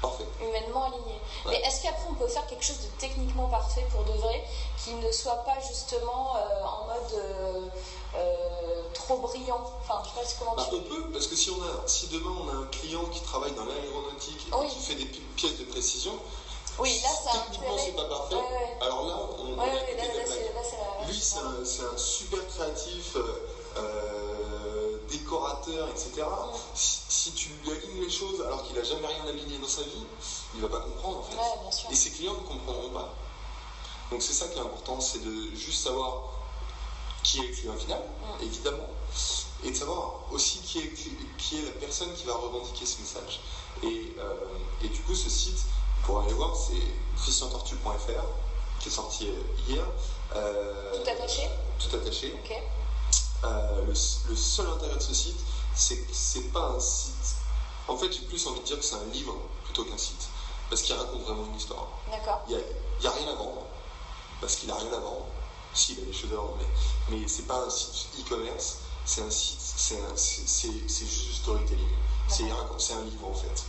[0.01, 0.25] parfait.
[0.41, 1.19] Humainement aligné.
[1.45, 4.43] Mais est-ce qu'après on peut faire quelque chose de techniquement parfait pour de vrai,
[4.83, 7.21] qui ne soit pas justement euh, en mode
[8.15, 9.61] euh, trop brillant?
[9.81, 12.33] Enfin, je sais pas comment bah, On peut, parce que si, on a, si demain
[12.43, 16.13] on a un client qui travaille dans l'aéronautique et qui fait des pièces de précision,
[16.79, 18.35] oui, là, ça techniquement c'est pas parfait.
[18.81, 19.45] Alors là, on,
[21.07, 23.15] Lui, c'est un, un, super créatif.
[23.15, 23.21] Euh,
[23.77, 24.16] euh,
[25.09, 26.23] décorateur, etc.
[26.73, 30.05] Si, tu lui alignes les choses alors qu'il n'a jamais rien aligné dans sa vie,
[30.55, 31.91] il va pas comprendre en fait.
[31.91, 33.13] Et ses clients ne comprendront pas.
[34.11, 36.23] Donc c'est ça qui est important, c'est de juste savoir
[37.23, 38.43] qui est le client final, Mm.
[38.43, 38.87] évidemment,
[39.63, 40.93] et de savoir aussi qui est,
[41.37, 43.41] qui est la personne qui va revendiquer ce message.
[43.83, 44.35] Et, euh,
[44.83, 45.59] et du coup, ce site,
[46.05, 46.81] pour aller voir, c'est
[47.21, 48.23] christiantortue.fr,
[48.79, 49.29] qui est sorti
[49.67, 49.83] hier.
[50.35, 51.49] Euh, Tout attaché?
[51.79, 52.33] Tout attaché.
[52.43, 52.53] Ok.
[53.43, 53.93] Euh, le,
[54.29, 55.39] le seul intérêt de ce site,
[55.75, 57.35] c'est que c'est pas un site.
[57.87, 60.29] En fait, j'ai plus envie de dire que c'est un livre plutôt qu'un site.
[60.69, 61.87] Parce qu'il raconte vraiment une histoire.
[62.11, 62.43] D'accord.
[62.49, 63.63] Il n'y a, rien à vendre.
[64.41, 65.25] Parce qu'il n'a rien à vendre.
[65.73, 66.57] Si, il a des choses à vendre,
[67.09, 68.79] mais, mais c'est pas un site e-commerce.
[69.05, 71.87] C'est un site, c'est juste du storytelling.
[72.27, 73.63] C'est un livre en fait.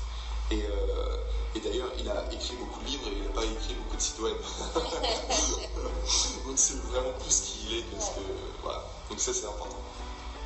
[0.50, 1.16] Et, euh,
[1.54, 4.00] et d'ailleurs, il a écrit beaucoup de livres et il n'a pas écrit beaucoup de
[4.00, 4.36] sites web.
[6.46, 8.20] Donc c'est vraiment plus qui il est que ce que.
[8.62, 8.84] Voilà.
[9.10, 9.82] Donc ça, c'est important,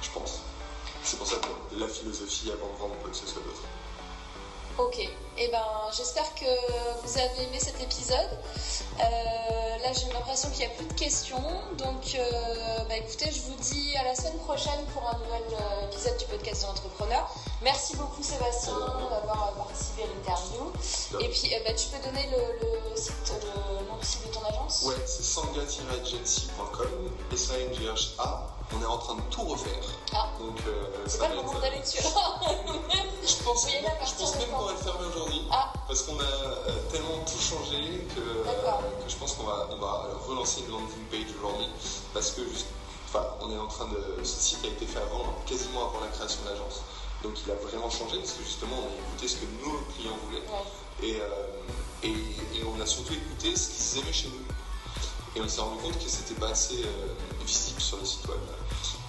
[0.01, 0.41] je pense.
[1.05, 3.63] C'est pour ça que la philosophie avant de vendre quoi que ce soit d'autre.
[4.79, 4.99] Ok,
[5.37, 5.63] et ben
[5.95, 6.47] j'espère que
[7.03, 8.39] vous avez aimé cet épisode.
[8.99, 11.45] Euh, là j'ai l'impression qu'il n'y a plus de questions,
[11.77, 15.91] donc euh, bah, écoutez, je vous dis à la semaine prochaine pour un nouvel euh,
[15.91, 17.31] épisode du podcast de l'entrepreneur.
[17.63, 18.73] Merci beaucoup Sébastien
[19.11, 20.73] d'avoir participé à l'interview.
[21.21, 24.85] Et puis bah, tu peux donner le, site, le nom du site de ton agence?
[24.85, 28.52] Ouais, c'est sanga-agency.com, S-A-N-G-H-A.
[28.75, 29.85] On est en train de tout refaire.
[30.15, 30.31] Ah.
[30.41, 32.03] Donc, euh, C'est pas le moment d'aller dessus.
[33.23, 33.69] Je pense, à
[34.05, 35.43] je pense même qu'on va le fermer aujourd'hui.
[35.51, 35.73] Ah.
[35.87, 38.53] Parce qu'on a euh, tellement tout changé que, euh,
[39.09, 41.67] je pense qu'on va, on va relancer une landing page aujourd'hui.
[42.13, 42.67] Parce que juste,
[43.41, 44.25] on est en train de.
[44.25, 46.83] Ce site a été fait avant, quasiment avant la création de l'agence.
[47.23, 50.19] Donc il a vraiment changé parce que justement on a écouté ce que nos clients
[50.27, 50.41] voulaient.
[50.41, 51.09] Ouais.
[51.09, 51.29] Et, euh,
[52.03, 54.45] et, et on a surtout écouté ce qu'ils aimaient chez nous.
[55.37, 57.15] Et on s'est rendu compte que c'était pas assez euh,
[57.47, 58.39] visible sur le site web.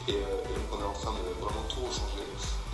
[0.08, 2.24] Et, euh, et donc on est en train de vraiment tout rechanger.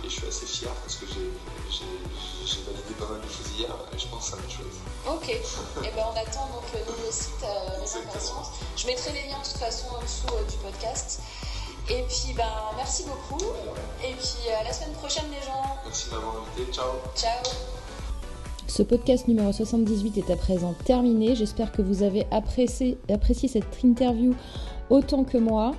[0.04, 3.98] Et je suis assez fier parce que j'ai validé pas mal de choses hier et
[3.98, 4.66] je pense que ça va être chouette.
[5.06, 5.28] Ok,
[5.84, 8.48] et ben on attend donc le nouveau site euh, impatience.
[8.76, 11.20] Je mettrai les liens de toute façon en dessous euh, du podcast.
[11.88, 13.44] Et puis ben merci beaucoup.
[14.02, 15.76] Et puis euh, à la semaine prochaine les gens.
[15.84, 16.72] Merci de m'avoir invité.
[16.72, 17.42] Ciao Ciao
[18.66, 21.36] Ce podcast numéro 78 est à présent terminé.
[21.36, 24.34] J'espère que vous avez apprécié, apprécié cette interview
[24.88, 25.72] autant que moi.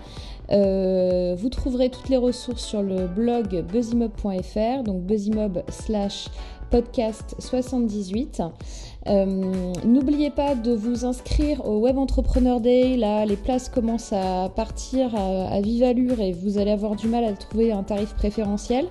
[0.51, 6.27] Euh, vous trouverez toutes les ressources sur le blog buzzymob.fr, donc buzzymob slash
[6.69, 8.41] podcast 78.
[9.07, 12.97] Euh, N'oubliez pas de vous inscrire au Web Entrepreneur Day.
[12.97, 17.07] Là, les places commencent à partir à, à vive allure et vous allez avoir du
[17.07, 18.87] mal à trouver un tarif préférentiel.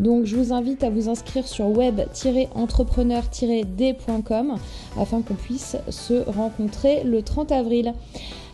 [0.00, 4.54] Donc je vous invite à vous inscrire sur web-entrepreneur-d.com
[4.98, 7.92] afin qu'on puisse se rencontrer le 30 avril.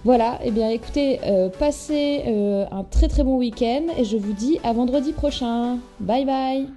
[0.07, 4.35] Voilà, et bien écoutez, euh, passez euh, un très très bon week-end et je vous
[4.35, 5.79] dis à vendredi prochain.
[5.99, 6.69] Bye bye